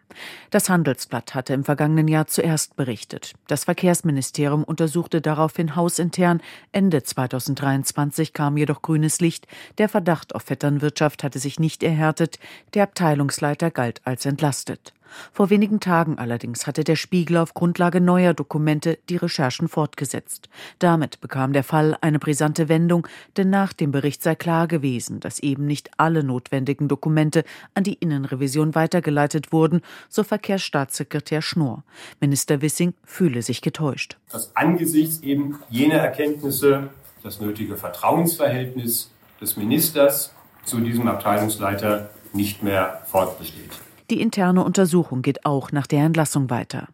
Das 0.51 0.69
Handelsblatt 0.69 1.35
hatte 1.35 1.53
im 1.53 1.65
vergangenen 1.65 2.07
Jahr 2.07 2.29
zuerst 2.29 2.77
berichtet. 2.77 3.33
Das 3.49 3.65
Verkehrsministerium 3.65 4.54
untersuchte 4.63 5.21
daraufhin 5.21 5.75
hausintern. 5.75 6.41
Ende 6.71 7.03
2023 7.03 8.33
kam 8.33 8.57
jedoch 8.57 8.83
grünes 8.83 9.21
Licht. 9.21 9.49
Der 9.79 9.89
Verdacht 9.89 10.35
auf 10.35 10.43
Vetternwirtschaft 10.43 11.25
hatte 11.25 11.41
sich 11.41 11.59
nicht 11.59 11.83
erhärtet. 11.83 12.39
Der 12.75 12.85
Abteilungsleiter 12.85 13.73
galt 13.73 14.01
als 14.05 14.27
entlastet. 14.27 14.93
Vor 15.33 15.51
wenigen 15.51 15.81
Tagen 15.81 16.19
allerdings 16.19 16.67
hatte 16.67 16.85
der 16.85 16.97
Spiegel 16.97 17.37
auf 17.37 17.55
Grundlage 17.55 18.01
neuer 18.01 18.35
Dokumente 18.35 18.99
die 19.09 19.17
Recherchen 19.17 19.69
fortgesetzt. 19.69 20.49
Damit 20.79 21.21
bekam 21.21 21.53
der 21.53 21.65
Fall 21.65 21.97
eine 22.01 22.19
brisante 22.19 22.69
Wendung, 22.69 23.07
denn 23.37 23.51
nach 23.51 23.73
dem 23.73 23.91
Bericht 23.91 24.23
sei 24.23 24.35
klar 24.35 24.69
gewesen, 24.69 25.21
dass 25.21 25.41
eben 25.41 25.67
nicht 25.67 25.91
alle 25.97 26.25
notwendigen 26.25 26.89
Dokumente 26.89 27.45
an 27.75 27.85
die 27.85 27.95
Innenrevision 27.95 28.75
weitergeleitet 28.75 29.53
wurden, 29.53 29.81
so 30.09 30.25
Verkehrsstaatssekretär 30.25 31.43
Schnorr. 31.43 31.85
Minister 32.21 32.63
Wissing 32.63 32.95
fühle 33.05 33.43
sich 33.43 33.63
getäuscht. 33.63 34.17
Dass 34.31 34.55
angesichts 34.57 35.23
eben 35.23 35.61
jener 35.71 35.97
Erkenntnisse 35.97 36.91
das 37.23 37.41
nötige 37.41 37.77
Vertrauensverhältnis 37.77 39.11
des 39.41 39.57
Ministers 39.57 40.33
zu 40.65 40.81
diesem 40.81 41.09
Abteilungsleiter 41.09 42.11
nicht 42.33 42.63
mehr 42.63 43.03
fortbesteht. 43.07 43.71
Die 44.11 44.21
interne 44.21 44.65
Untersuchung 44.65 45.23
geht 45.23 45.47
auch 45.47 45.73
nach 45.73 45.87
der 45.87 46.05
Entlassung 46.05 46.51
weiter. 46.51 46.89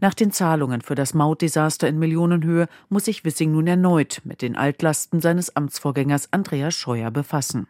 Nach 0.00 0.14
den 0.14 0.32
Zahlungen 0.32 0.80
für 0.80 0.94
das 0.94 1.12
Mautdesaster 1.12 1.88
in 1.88 1.98
Millionenhöhe 1.98 2.68
muss 2.88 3.04
sich 3.04 3.24
Wissing 3.24 3.52
nun 3.52 3.66
erneut 3.66 4.22
mit 4.24 4.40
den 4.40 4.56
Altlasten 4.56 5.20
seines 5.20 5.54
Amtsvorgängers 5.56 6.32
Andreas 6.32 6.74
Scheuer 6.74 7.10
befassen. 7.10 7.66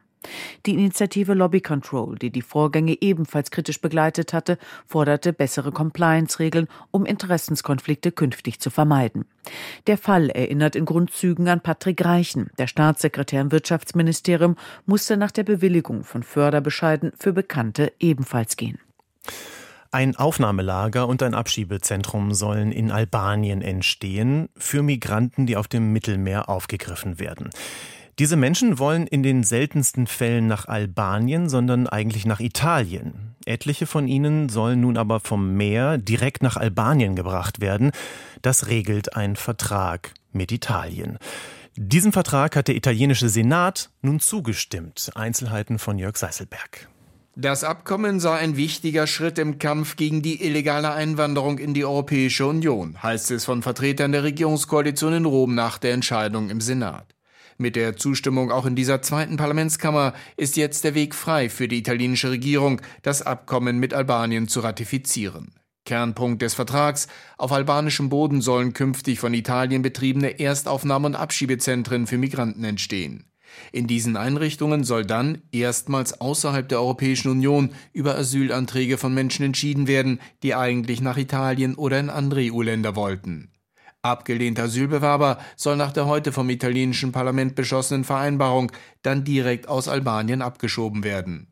Die 0.66 0.72
Initiative 0.72 1.34
Lobby 1.34 1.60
Control, 1.60 2.16
die 2.16 2.30
die 2.30 2.40
Vorgänge 2.40 2.96
ebenfalls 3.00 3.50
kritisch 3.50 3.80
begleitet 3.80 4.32
hatte, 4.32 4.58
forderte 4.86 5.34
bessere 5.34 5.70
Compliance-Regeln, 5.70 6.68
um 6.90 7.04
Interessenskonflikte 7.04 8.12
künftig 8.12 8.60
zu 8.60 8.70
vermeiden. 8.70 9.26
Der 9.86 9.98
Fall 9.98 10.30
erinnert 10.30 10.76
in 10.76 10.86
Grundzügen 10.86 11.48
an 11.48 11.60
Patrick 11.60 12.04
Reichen. 12.04 12.50
Der 12.58 12.66
Staatssekretär 12.66 13.42
im 13.42 13.52
Wirtschaftsministerium 13.52 14.56
musste 14.86 15.16
nach 15.16 15.30
der 15.30 15.44
Bewilligung 15.44 16.04
von 16.04 16.22
Förderbescheiden 16.22 17.12
für 17.18 17.34
Bekannte 17.34 17.92
ebenfalls 18.00 18.56
gehen. 18.56 18.78
Ein 19.90 20.16
Aufnahmelager 20.16 21.06
und 21.06 21.22
ein 21.22 21.34
Abschiebezentrum 21.34 22.34
sollen 22.34 22.72
in 22.72 22.90
Albanien 22.90 23.62
entstehen 23.62 24.48
für 24.56 24.82
Migranten, 24.82 25.46
die 25.46 25.56
auf 25.56 25.68
dem 25.68 25.92
Mittelmeer 25.92 26.48
aufgegriffen 26.48 27.20
werden. 27.20 27.50
Diese 28.18 28.36
Menschen 28.36 28.78
wollen 28.78 29.06
in 29.06 29.22
den 29.22 29.42
seltensten 29.42 30.06
Fällen 30.06 30.46
nach 30.46 30.66
Albanien, 30.66 31.48
sondern 31.48 31.88
eigentlich 31.88 32.26
nach 32.26 32.40
Italien. 32.40 33.34
Etliche 33.44 33.86
von 33.86 34.08
ihnen 34.08 34.48
sollen 34.48 34.80
nun 34.80 34.96
aber 34.96 35.20
vom 35.20 35.54
Meer 35.56 35.98
direkt 35.98 36.42
nach 36.42 36.56
Albanien 36.56 37.16
gebracht 37.16 37.60
werden. 37.60 37.90
Das 38.42 38.68
regelt 38.68 39.16
ein 39.16 39.36
Vertrag 39.36 40.14
mit 40.32 40.52
Italien. 40.52 41.18
Diesem 41.76 42.12
Vertrag 42.12 42.54
hat 42.54 42.68
der 42.68 42.76
italienische 42.76 43.28
Senat 43.28 43.90
nun 44.00 44.20
zugestimmt. 44.20 45.10
Einzelheiten 45.14 45.80
von 45.80 45.98
Jörg 45.98 46.16
Seißelberg. 46.16 46.88
Das 47.36 47.64
Abkommen 47.64 48.20
sei 48.20 48.36
ein 48.36 48.56
wichtiger 48.56 49.08
Schritt 49.08 49.40
im 49.40 49.58
Kampf 49.58 49.96
gegen 49.96 50.22
die 50.22 50.44
illegale 50.44 50.92
Einwanderung 50.92 51.58
in 51.58 51.74
die 51.74 51.84
Europäische 51.84 52.46
Union, 52.46 53.02
heißt 53.02 53.32
es 53.32 53.44
von 53.44 53.60
Vertretern 53.60 54.12
der 54.12 54.22
Regierungskoalition 54.22 55.14
in 55.14 55.24
Rom 55.24 55.56
nach 55.56 55.78
der 55.78 55.94
Entscheidung 55.94 56.48
im 56.48 56.60
Senat. 56.60 57.12
Mit 57.58 57.74
der 57.74 57.96
Zustimmung 57.96 58.52
auch 58.52 58.66
in 58.66 58.76
dieser 58.76 59.02
zweiten 59.02 59.36
Parlamentskammer 59.36 60.14
ist 60.36 60.56
jetzt 60.56 60.84
der 60.84 60.94
Weg 60.94 61.12
frei 61.12 61.48
für 61.48 61.66
die 61.66 61.78
italienische 61.78 62.30
Regierung, 62.30 62.80
das 63.02 63.22
Abkommen 63.22 63.78
mit 63.78 63.94
Albanien 63.94 64.46
zu 64.46 64.60
ratifizieren. 64.60 65.54
Kernpunkt 65.84 66.40
des 66.40 66.54
Vertrags, 66.54 67.08
auf 67.36 67.50
albanischem 67.50 68.10
Boden 68.10 68.42
sollen 68.42 68.74
künftig 68.74 69.18
von 69.18 69.34
Italien 69.34 69.82
betriebene 69.82 70.38
Erstaufnahme- 70.38 71.06
und 71.06 71.16
Abschiebezentren 71.16 72.06
für 72.06 72.16
Migranten 72.16 72.62
entstehen. 72.62 73.24
In 73.72 73.86
diesen 73.86 74.16
Einrichtungen 74.16 74.84
soll 74.84 75.04
dann 75.04 75.42
erstmals 75.52 76.20
außerhalb 76.20 76.68
der 76.68 76.80
Europäischen 76.80 77.30
Union 77.30 77.70
über 77.92 78.16
Asylanträge 78.16 78.98
von 78.98 79.14
Menschen 79.14 79.44
entschieden 79.44 79.86
werden, 79.86 80.20
die 80.42 80.54
eigentlich 80.54 81.00
nach 81.00 81.16
Italien 81.16 81.74
oder 81.74 81.98
in 81.98 82.10
andere 82.10 82.52
EU-Länder 82.52 82.96
wollten. 82.96 83.50
Abgelehnte 84.02 84.62
Asylbewerber 84.62 85.38
soll 85.56 85.76
nach 85.76 85.92
der 85.92 86.06
heute 86.06 86.30
vom 86.30 86.50
italienischen 86.50 87.10
Parlament 87.10 87.54
beschlossenen 87.54 88.04
Vereinbarung 88.04 88.70
dann 89.02 89.24
direkt 89.24 89.66
aus 89.66 89.88
Albanien 89.88 90.42
abgeschoben 90.42 91.04
werden. 91.04 91.48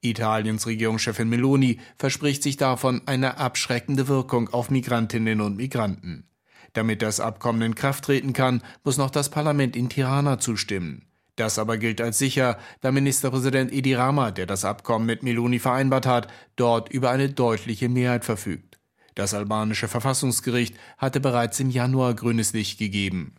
Italiens 0.00 0.66
Regierungschefin 0.66 1.28
Meloni 1.28 1.78
verspricht 1.96 2.42
sich 2.42 2.56
davon 2.56 3.02
eine 3.06 3.38
abschreckende 3.38 4.08
Wirkung 4.08 4.48
auf 4.48 4.68
Migrantinnen 4.68 5.40
und 5.40 5.56
Migranten. 5.56 6.28
Damit 6.72 7.02
das 7.02 7.20
Abkommen 7.20 7.62
in 7.62 7.74
Kraft 7.76 8.04
treten 8.04 8.32
kann, 8.32 8.62
muss 8.82 8.96
noch 8.96 9.10
das 9.10 9.30
Parlament 9.30 9.76
in 9.76 9.88
Tirana 9.88 10.38
zustimmen. 10.38 11.06
Das 11.36 11.58
aber 11.58 11.78
gilt 11.78 12.00
als 12.00 12.18
sicher, 12.18 12.58
da 12.80 12.92
Ministerpräsident 12.92 13.72
Edi 13.72 13.94
Rama, 13.94 14.30
der 14.30 14.46
das 14.46 14.64
Abkommen 14.64 15.06
mit 15.06 15.22
Meloni 15.22 15.58
vereinbart 15.58 16.06
hat, 16.06 16.28
dort 16.56 16.90
über 16.90 17.10
eine 17.10 17.30
deutliche 17.30 17.88
Mehrheit 17.88 18.24
verfügt. 18.24 18.78
Das 19.14 19.34
albanische 19.34 19.88
Verfassungsgericht 19.88 20.76
hatte 20.98 21.20
bereits 21.20 21.60
im 21.60 21.70
Januar 21.70 22.14
grünes 22.14 22.52
Licht 22.52 22.78
gegeben. 22.78 23.34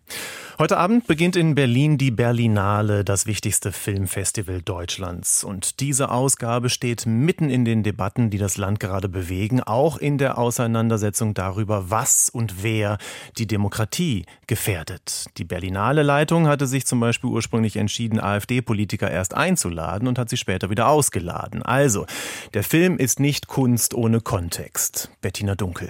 Heute 0.59 0.77
Abend 0.77 1.07
beginnt 1.07 1.35
in 1.35 1.55
Berlin 1.55 1.97
die 1.97 2.11
Berlinale, 2.11 3.03
das 3.03 3.25
wichtigste 3.25 3.71
Filmfestival 3.71 4.61
Deutschlands. 4.61 5.43
Und 5.43 5.79
diese 5.79 6.11
Ausgabe 6.11 6.69
steht 6.69 7.07
mitten 7.07 7.49
in 7.49 7.65
den 7.65 7.81
Debatten, 7.81 8.29
die 8.29 8.37
das 8.37 8.57
Land 8.57 8.79
gerade 8.79 9.09
bewegen, 9.09 9.63
auch 9.63 9.97
in 9.97 10.19
der 10.19 10.37
Auseinandersetzung 10.37 11.33
darüber, 11.33 11.89
was 11.89 12.29
und 12.29 12.61
wer 12.61 12.99
die 13.39 13.47
Demokratie 13.47 14.27
gefährdet. 14.45 15.25
Die 15.39 15.43
Berlinale 15.43 16.03
Leitung 16.03 16.45
hatte 16.47 16.67
sich 16.67 16.85
zum 16.85 16.99
Beispiel 16.99 17.31
ursprünglich 17.31 17.75
entschieden, 17.75 18.19
AfD-Politiker 18.19 19.09
erst 19.09 19.33
einzuladen 19.33 20.07
und 20.07 20.19
hat 20.19 20.29
sie 20.29 20.37
später 20.37 20.69
wieder 20.69 20.87
ausgeladen. 20.87 21.63
Also, 21.63 22.05
der 22.53 22.63
Film 22.63 22.99
ist 22.99 23.19
nicht 23.19 23.47
Kunst 23.47 23.95
ohne 23.95 24.21
Kontext. 24.21 25.09
Bettina 25.19 25.55
Dunkel. 25.55 25.89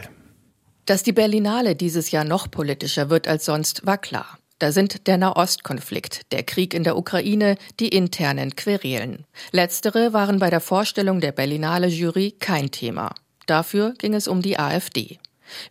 Dass 0.85 1.03
die 1.03 1.11
Berlinale 1.11 1.75
dieses 1.75 2.11
Jahr 2.11 2.23
noch 2.23 2.49
politischer 2.49 3.09
wird 3.09 3.27
als 3.27 3.43
sonst, 3.43 3.85
war 3.85 3.97
klar. 3.97 4.37
Da 4.63 4.71
sind 4.71 5.07
der 5.07 5.17
Nahostkonflikt, 5.17 6.31
der 6.31 6.43
Krieg 6.43 6.73
in 6.73 6.85
der 6.85 6.95
Ukraine, 6.95 7.57
die 7.81 7.89
internen 7.89 8.55
Querelen. 8.55 9.25
Letztere 9.51 10.13
waren 10.13 10.39
bei 10.39 10.49
der 10.49 10.61
Vorstellung 10.61 11.19
der 11.19 11.33
Berlinale 11.33 11.87
Jury 11.87 12.33
kein 12.39 12.71
Thema. 12.71 13.13
Dafür 13.45 13.93
ging 13.97 14.13
es 14.13 14.25
um 14.25 14.41
die 14.41 14.57
AfD. 14.57 15.19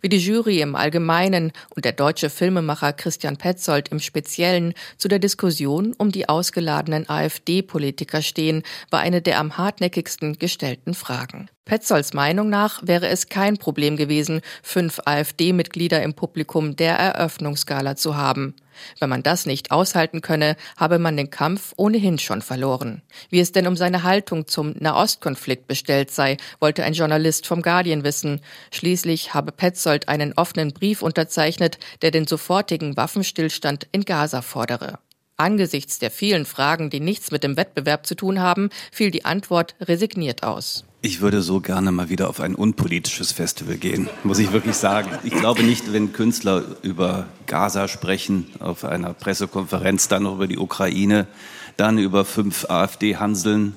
Wie 0.01 0.09
die 0.09 0.19
Jury 0.19 0.61
im 0.61 0.75
Allgemeinen 0.75 1.53
und 1.75 1.85
der 1.85 1.93
deutsche 1.93 2.29
Filmemacher 2.29 2.93
Christian 2.93 3.37
Petzold 3.37 3.89
im 3.89 3.99
Speziellen 3.99 4.75
zu 4.99 5.07
der 5.07 5.17
Diskussion 5.17 5.95
um 5.97 6.11
die 6.11 6.29
ausgeladenen 6.29 7.09
AfD-Politiker 7.09 8.21
stehen, 8.21 8.61
war 8.91 8.99
eine 8.99 9.23
der 9.23 9.39
am 9.39 9.57
hartnäckigsten 9.57 10.37
gestellten 10.37 10.93
Fragen. 10.93 11.49
Petzolds 11.65 12.13
Meinung 12.13 12.47
nach 12.49 12.85
wäre 12.85 13.07
es 13.07 13.27
kein 13.27 13.57
Problem 13.57 13.97
gewesen, 13.97 14.41
fünf 14.61 14.99
AfD-Mitglieder 15.03 16.03
im 16.03 16.13
Publikum 16.13 16.75
der 16.75 16.97
Eröffnungsgala 16.97 17.95
zu 17.95 18.15
haben. 18.15 18.53
Wenn 18.99 19.09
man 19.09 19.23
das 19.23 19.45
nicht 19.45 19.71
aushalten 19.71 20.21
könne, 20.21 20.55
habe 20.77 20.99
man 20.99 21.17
den 21.17 21.29
Kampf 21.29 21.73
ohnehin 21.77 22.19
schon 22.19 22.41
verloren. 22.41 23.01
Wie 23.29 23.39
es 23.39 23.51
denn 23.51 23.67
um 23.67 23.75
seine 23.75 24.03
Haltung 24.03 24.47
zum 24.47 24.73
Nahostkonflikt 24.79 25.67
bestellt 25.67 26.11
sei, 26.11 26.37
wollte 26.59 26.83
ein 26.83 26.93
Journalist 26.93 27.47
vom 27.47 27.61
Guardian 27.61 28.03
wissen. 28.03 28.41
Schließlich 28.71 29.33
habe 29.33 29.51
Petzold 29.51 30.09
einen 30.09 30.33
offenen 30.33 30.73
Brief 30.73 31.01
unterzeichnet, 31.01 31.77
der 32.01 32.11
den 32.11 32.27
sofortigen 32.27 32.97
Waffenstillstand 32.97 33.87
in 33.91 34.05
Gaza 34.05 34.41
fordere. 34.41 34.99
Angesichts 35.37 35.99
der 35.99 36.11
vielen 36.11 36.45
Fragen, 36.45 36.89
die 36.89 36.99
nichts 36.99 37.31
mit 37.31 37.43
dem 37.43 37.57
Wettbewerb 37.57 38.05
zu 38.05 38.15
tun 38.15 38.39
haben, 38.39 38.69
fiel 38.91 39.11
die 39.11 39.25
Antwort 39.25 39.75
resigniert 39.81 40.43
aus. 40.43 40.85
Ich 41.05 41.19
würde 41.19 41.41
so 41.41 41.59
gerne 41.59 41.91
mal 41.91 42.07
wieder 42.07 42.29
auf 42.29 42.39
ein 42.39 42.55
unpolitisches 42.55 43.33
Festival 43.33 43.75
gehen, 43.75 44.09
muss 44.23 44.39
ich 44.39 44.53
wirklich 44.53 44.75
sagen. 44.75 45.09
Ich 45.25 45.33
glaube 45.33 45.61
nicht, 45.61 45.91
wenn 45.91 46.13
Künstler 46.13 46.63
über 46.81 47.25
Gaza 47.45 47.89
sprechen, 47.89 48.45
auf 48.61 48.85
einer 48.85 49.13
Pressekonferenz, 49.13 50.07
dann 50.07 50.23
noch 50.23 50.35
über 50.35 50.47
die 50.47 50.57
Ukraine, 50.57 51.27
dann 51.75 51.97
über 51.97 52.23
fünf 52.23 52.69
AfD-Hanseln, 52.69 53.75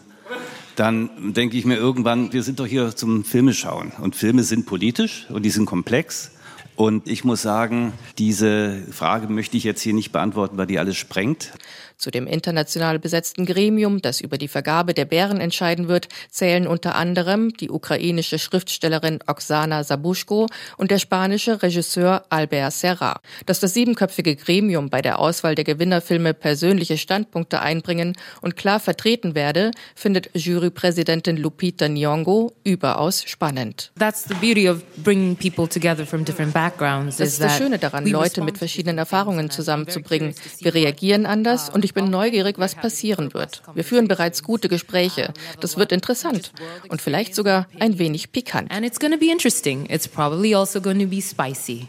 dann 0.77 1.33
denke 1.33 1.57
ich 1.57 1.65
mir 1.65 1.75
irgendwann, 1.75 2.33
wir 2.33 2.45
sind 2.45 2.61
doch 2.61 2.67
hier 2.67 2.95
zum 2.95 3.25
Filme 3.25 3.55
schauen. 3.55 3.91
Und 4.01 4.15
Filme 4.15 4.45
sind 4.45 4.65
politisch 4.65 5.27
und 5.29 5.43
die 5.43 5.51
sind 5.51 5.67
komplex. 5.67 6.31
Und 6.77 7.09
ich 7.09 7.25
muss 7.25 7.43
sagen, 7.43 7.93
diese 8.19 8.83
Frage 8.93 9.27
möchte 9.27 9.57
ich 9.57 9.65
jetzt 9.65 9.81
hier 9.81 9.95
nicht 9.95 10.13
beantworten, 10.13 10.59
weil 10.59 10.69
die 10.69 10.79
alles 10.79 10.97
sprengt. 10.97 11.51
Zu 11.99 12.11
dem 12.11 12.27
international 12.27 12.99
besetzten 12.99 13.47
Gremium, 13.47 14.03
das 14.03 14.21
über 14.21 14.37
die 14.37 14.49
Vergabe 14.49 14.93
der 14.93 15.07
Bären 15.07 15.41
entscheiden 15.41 15.89
wird, 15.89 16.09
zählen 16.31 16.67
unter 16.67 16.95
anderem 16.95 17.55
die 17.55 17.71
ukrainische 17.71 18.39
Schriftstellerin 18.39 19.21
Oksana 19.27 19.83
Sabushko 19.83 20.47
und 20.77 20.91
der 20.91 20.99
spanische 20.99 21.63
Regisseur 21.63 22.25
Albert 22.29 22.75
Serra. 22.75 23.21
Dass 23.47 23.61
das 23.61 23.73
siebenköpfige 23.73 24.37
Gremium 24.37 24.91
bei 24.91 25.01
der 25.01 25.19
Auswahl 25.19 25.55
der 25.55 25.65
Gewinnerfilme 25.65 26.35
persönliche 26.35 26.99
Standpunkte 26.99 27.63
einbringen 27.63 28.15
und 28.43 28.57
klar 28.57 28.79
vertreten 28.79 29.35
werde, 29.35 29.71
findet 29.95 30.29
Jurypräsidentin 30.35 31.39
Lupita 31.39 31.87
Nyong'o 31.87 32.53
überaus 32.63 33.23
spannend. 33.27 33.93
That's 33.99 34.25
the 34.29 34.35
beauty 34.35 34.69
of 34.69 34.83
bringing 35.03 35.35
people 35.35 35.67
together 35.67 36.05
from 36.05 36.27
different 36.27 36.53
backgrounds. 36.53 37.17
Das 37.17 37.29
ist 37.29 37.41
das 37.41 37.57
Schöne 37.57 37.79
daran, 37.79 38.05
Leute 38.07 38.43
mit 38.43 38.59
verschiedenen 38.59 38.99
Erfahrungen 38.99 39.49
zusammenzubringen. 39.49 40.35
Wir 40.59 40.75
reagieren 40.75 41.25
anders 41.25 41.71
und 41.71 41.86
ich 41.87 41.95
bin 41.95 42.11
neugierig, 42.11 42.59
was 42.59 42.75
passieren 42.75 43.33
wird. 43.33 43.63
Wir 43.75 43.85
führen 43.85 44.09
bereits 44.09 44.43
gute 44.43 44.69
Gespräche. 44.69 45.33
Das 45.61 45.77
wird 45.77 45.93
interessant 45.93 46.53
und 46.89 47.01
vielleicht 47.01 47.37
sogar 47.37 47.69
ein 47.79 48.01
wenig 48.01 48.33
pikant. 48.33 48.73
And 48.73 48.85
it's 48.85 48.99
going 48.99 49.13
to 49.13 49.19
be 49.21 49.31
interesting. 49.31 49.89
It's 49.89 50.09
probably 50.09 50.53
also 50.53 50.81
going 50.81 50.99
to 50.99 51.07
be 51.07 51.23
spicy. 51.23 51.87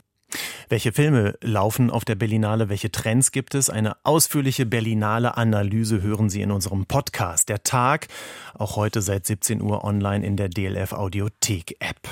Welche 0.70 0.92
Filme 0.92 1.34
laufen 1.42 1.90
auf 1.90 2.06
der 2.06 2.14
Berlinale? 2.14 2.70
Welche 2.70 2.92
Trends 2.92 3.32
gibt 3.32 3.56
es? 3.56 3.72
Eine 3.72 3.96
ausführliche 4.04 4.68
Berlinale 4.68 5.36
Analyse 5.36 6.04
hören 6.04 6.30
Sie 6.30 6.44
in 6.44 6.52
unserem 6.52 6.86
Podcast. 6.86 7.50
Der 7.50 7.64
Tag, 7.64 8.08
auch 8.54 8.76
heute 8.76 9.02
seit 9.02 9.26
17 9.26 9.64
Uhr 9.64 9.84
online 9.84 10.24
in 10.24 10.38
der 10.38 10.50
DLF 10.50 10.94
Audiothek 10.94 11.78
App. 11.80 12.08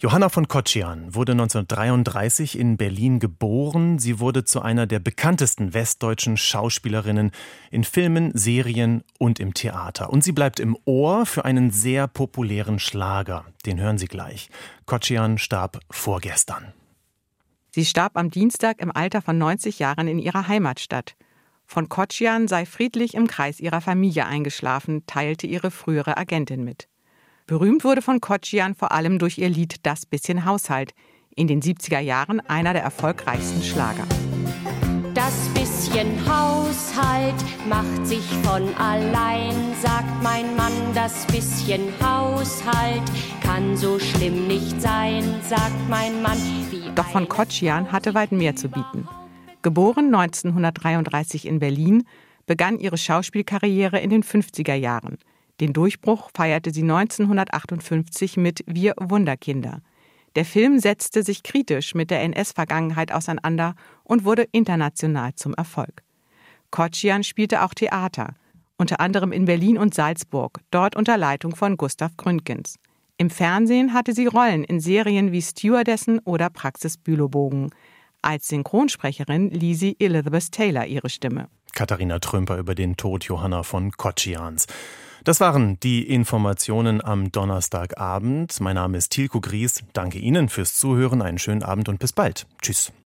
Johanna 0.00 0.28
von 0.28 0.48
Kotschian 0.48 1.14
wurde 1.14 1.32
1933 1.32 2.58
in 2.58 2.76
Berlin 2.76 3.20
geboren. 3.20 3.98
Sie 3.98 4.18
wurde 4.18 4.44
zu 4.44 4.60
einer 4.60 4.86
der 4.86 4.98
bekanntesten 4.98 5.72
westdeutschen 5.72 6.36
Schauspielerinnen 6.36 7.30
in 7.70 7.84
Filmen, 7.84 8.32
Serien 8.34 9.04
und 9.18 9.38
im 9.38 9.54
Theater. 9.54 10.10
Und 10.10 10.24
sie 10.24 10.32
bleibt 10.32 10.58
im 10.58 10.76
Ohr 10.84 11.26
für 11.26 11.44
einen 11.44 11.70
sehr 11.70 12.08
populären 12.08 12.78
Schlager. 12.78 13.44
Den 13.66 13.80
hören 13.80 13.98
Sie 13.98 14.08
gleich. 14.08 14.48
Kotschian 14.84 15.38
starb 15.38 15.78
vorgestern. 15.90 16.72
Sie 17.70 17.84
starb 17.84 18.16
am 18.16 18.30
Dienstag 18.30 18.80
im 18.80 18.94
Alter 18.94 19.22
von 19.22 19.38
90 19.38 19.78
Jahren 19.78 20.08
in 20.08 20.18
ihrer 20.18 20.48
Heimatstadt. 20.48 21.16
Von 21.66 21.88
Kotschian 21.88 22.46
sei 22.46 22.66
friedlich 22.66 23.14
im 23.14 23.26
Kreis 23.26 23.58
ihrer 23.58 23.80
Familie 23.80 24.26
eingeschlafen, 24.26 25.06
teilte 25.06 25.46
ihre 25.46 25.70
frühere 25.70 26.16
Agentin 26.16 26.62
mit. 26.62 26.88
Berühmt 27.46 27.84
wurde 27.84 28.00
von 28.00 28.22
Kotschian 28.22 28.74
vor 28.74 28.92
allem 28.92 29.18
durch 29.18 29.36
ihr 29.36 29.50
Lied 29.50 29.84
Das 29.84 30.06
bisschen 30.06 30.46
Haushalt, 30.46 30.94
in 31.36 31.46
den 31.46 31.60
70er 31.60 31.98
Jahren 31.98 32.40
einer 32.40 32.72
der 32.72 32.82
erfolgreichsten 32.82 33.62
Schlager. 33.62 34.06
Das 35.12 35.46
bisschen 35.52 36.08
Haushalt 36.26 37.34
macht 37.68 38.06
sich 38.06 38.24
von 38.44 38.74
allein, 38.76 39.74
sagt 39.82 40.22
mein 40.22 40.56
Mann. 40.56 40.72
Das 40.94 41.26
bisschen 41.26 41.92
Haushalt 42.02 43.02
kann 43.42 43.76
so 43.76 43.98
schlimm 43.98 44.48
nicht 44.48 44.80
sein, 44.80 45.22
sagt 45.42 45.88
mein 45.90 46.22
Mann. 46.22 46.38
Doch 46.94 47.08
von 47.08 47.28
Kotschian 47.28 47.92
hatte 47.92 48.14
weit 48.14 48.32
mehr 48.32 48.56
zu 48.56 48.70
bieten. 48.70 49.06
Geboren 49.60 50.06
1933 50.14 51.44
in 51.44 51.58
Berlin, 51.58 52.04
begann 52.46 52.78
ihre 52.78 52.96
Schauspielkarriere 52.96 54.00
in 54.00 54.08
den 54.08 54.22
50er 54.22 54.74
Jahren. 54.74 55.18
Den 55.60 55.72
Durchbruch 55.72 56.30
feierte 56.34 56.72
sie 56.72 56.82
1958 56.82 58.36
mit 58.36 58.64
Wir 58.66 58.94
Wunderkinder. 58.98 59.80
Der 60.34 60.44
Film 60.44 60.80
setzte 60.80 61.22
sich 61.22 61.44
kritisch 61.44 61.94
mit 61.94 62.10
der 62.10 62.22
NS-Vergangenheit 62.22 63.12
auseinander 63.12 63.74
und 64.02 64.24
wurde 64.24 64.48
international 64.50 65.34
zum 65.34 65.54
Erfolg. 65.54 66.02
Kotschian 66.70 67.22
spielte 67.22 67.62
auch 67.62 67.72
Theater, 67.72 68.34
unter 68.76 68.98
anderem 68.98 69.30
in 69.30 69.44
Berlin 69.44 69.78
und 69.78 69.94
Salzburg, 69.94 70.58
dort 70.72 70.96
unter 70.96 71.16
Leitung 71.16 71.54
von 71.54 71.76
Gustav 71.76 72.16
Gründgens. 72.16 72.80
Im 73.16 73.30
Fernsehen 73.30 73.94
hatte 73.94 74.12
sie 74.12 74.26
Rollen 74.26 74.64
in 74.64 74.80
Serien 74.80 75.30
wie 75.30 75.40
Stewardessen 75.40 76.18
oder 76.24 76.50
Praxis 76.50 76.96
Bülowbogen. 76.96 77.70
Als 78.22 78.48
Synchronsprecherin 78.48 79.50
lieh 79.50 79.76
sie 79.76 79.94
Elizabeth 80.00 80.50
Taylor 80.50 80.86
ihre 80.86 81.08
Stimme. 81.08 81.46
Katharina 81.74 82.18
Trümper 82.18 82.58
über 82.58 82.74
den 82.74 82.96
Tod 82.96 83.24
Johanna 83.24 83.62
von 83.62 83.92
Kotschians. 83.92 84.66
Das 85.24 85.40
waren 85.40 85.80
die 85.80 86.06
Informationen 86.06 87.02
am 87.02 87.32
Donnerstagabend. 87.32 88.60
Mein 88.60 88.74
Name 88.74 88.98
ist 88.98 89.10
Tilko 89.10 89.40
Gries. 89.40 89.82
Danke 89.94 90.18
Ihnen 90.18 90.50
fürs 90.50 90.74
Zuhören. 90.74 91.22
Einen 91.22 91.38
schönen 91.38 91.62
Abend 91.62 91.88
und 91.88 91.98
bis 91.98 92.12
bald. 92.12 92.46
Tschüss. 92.60 92.92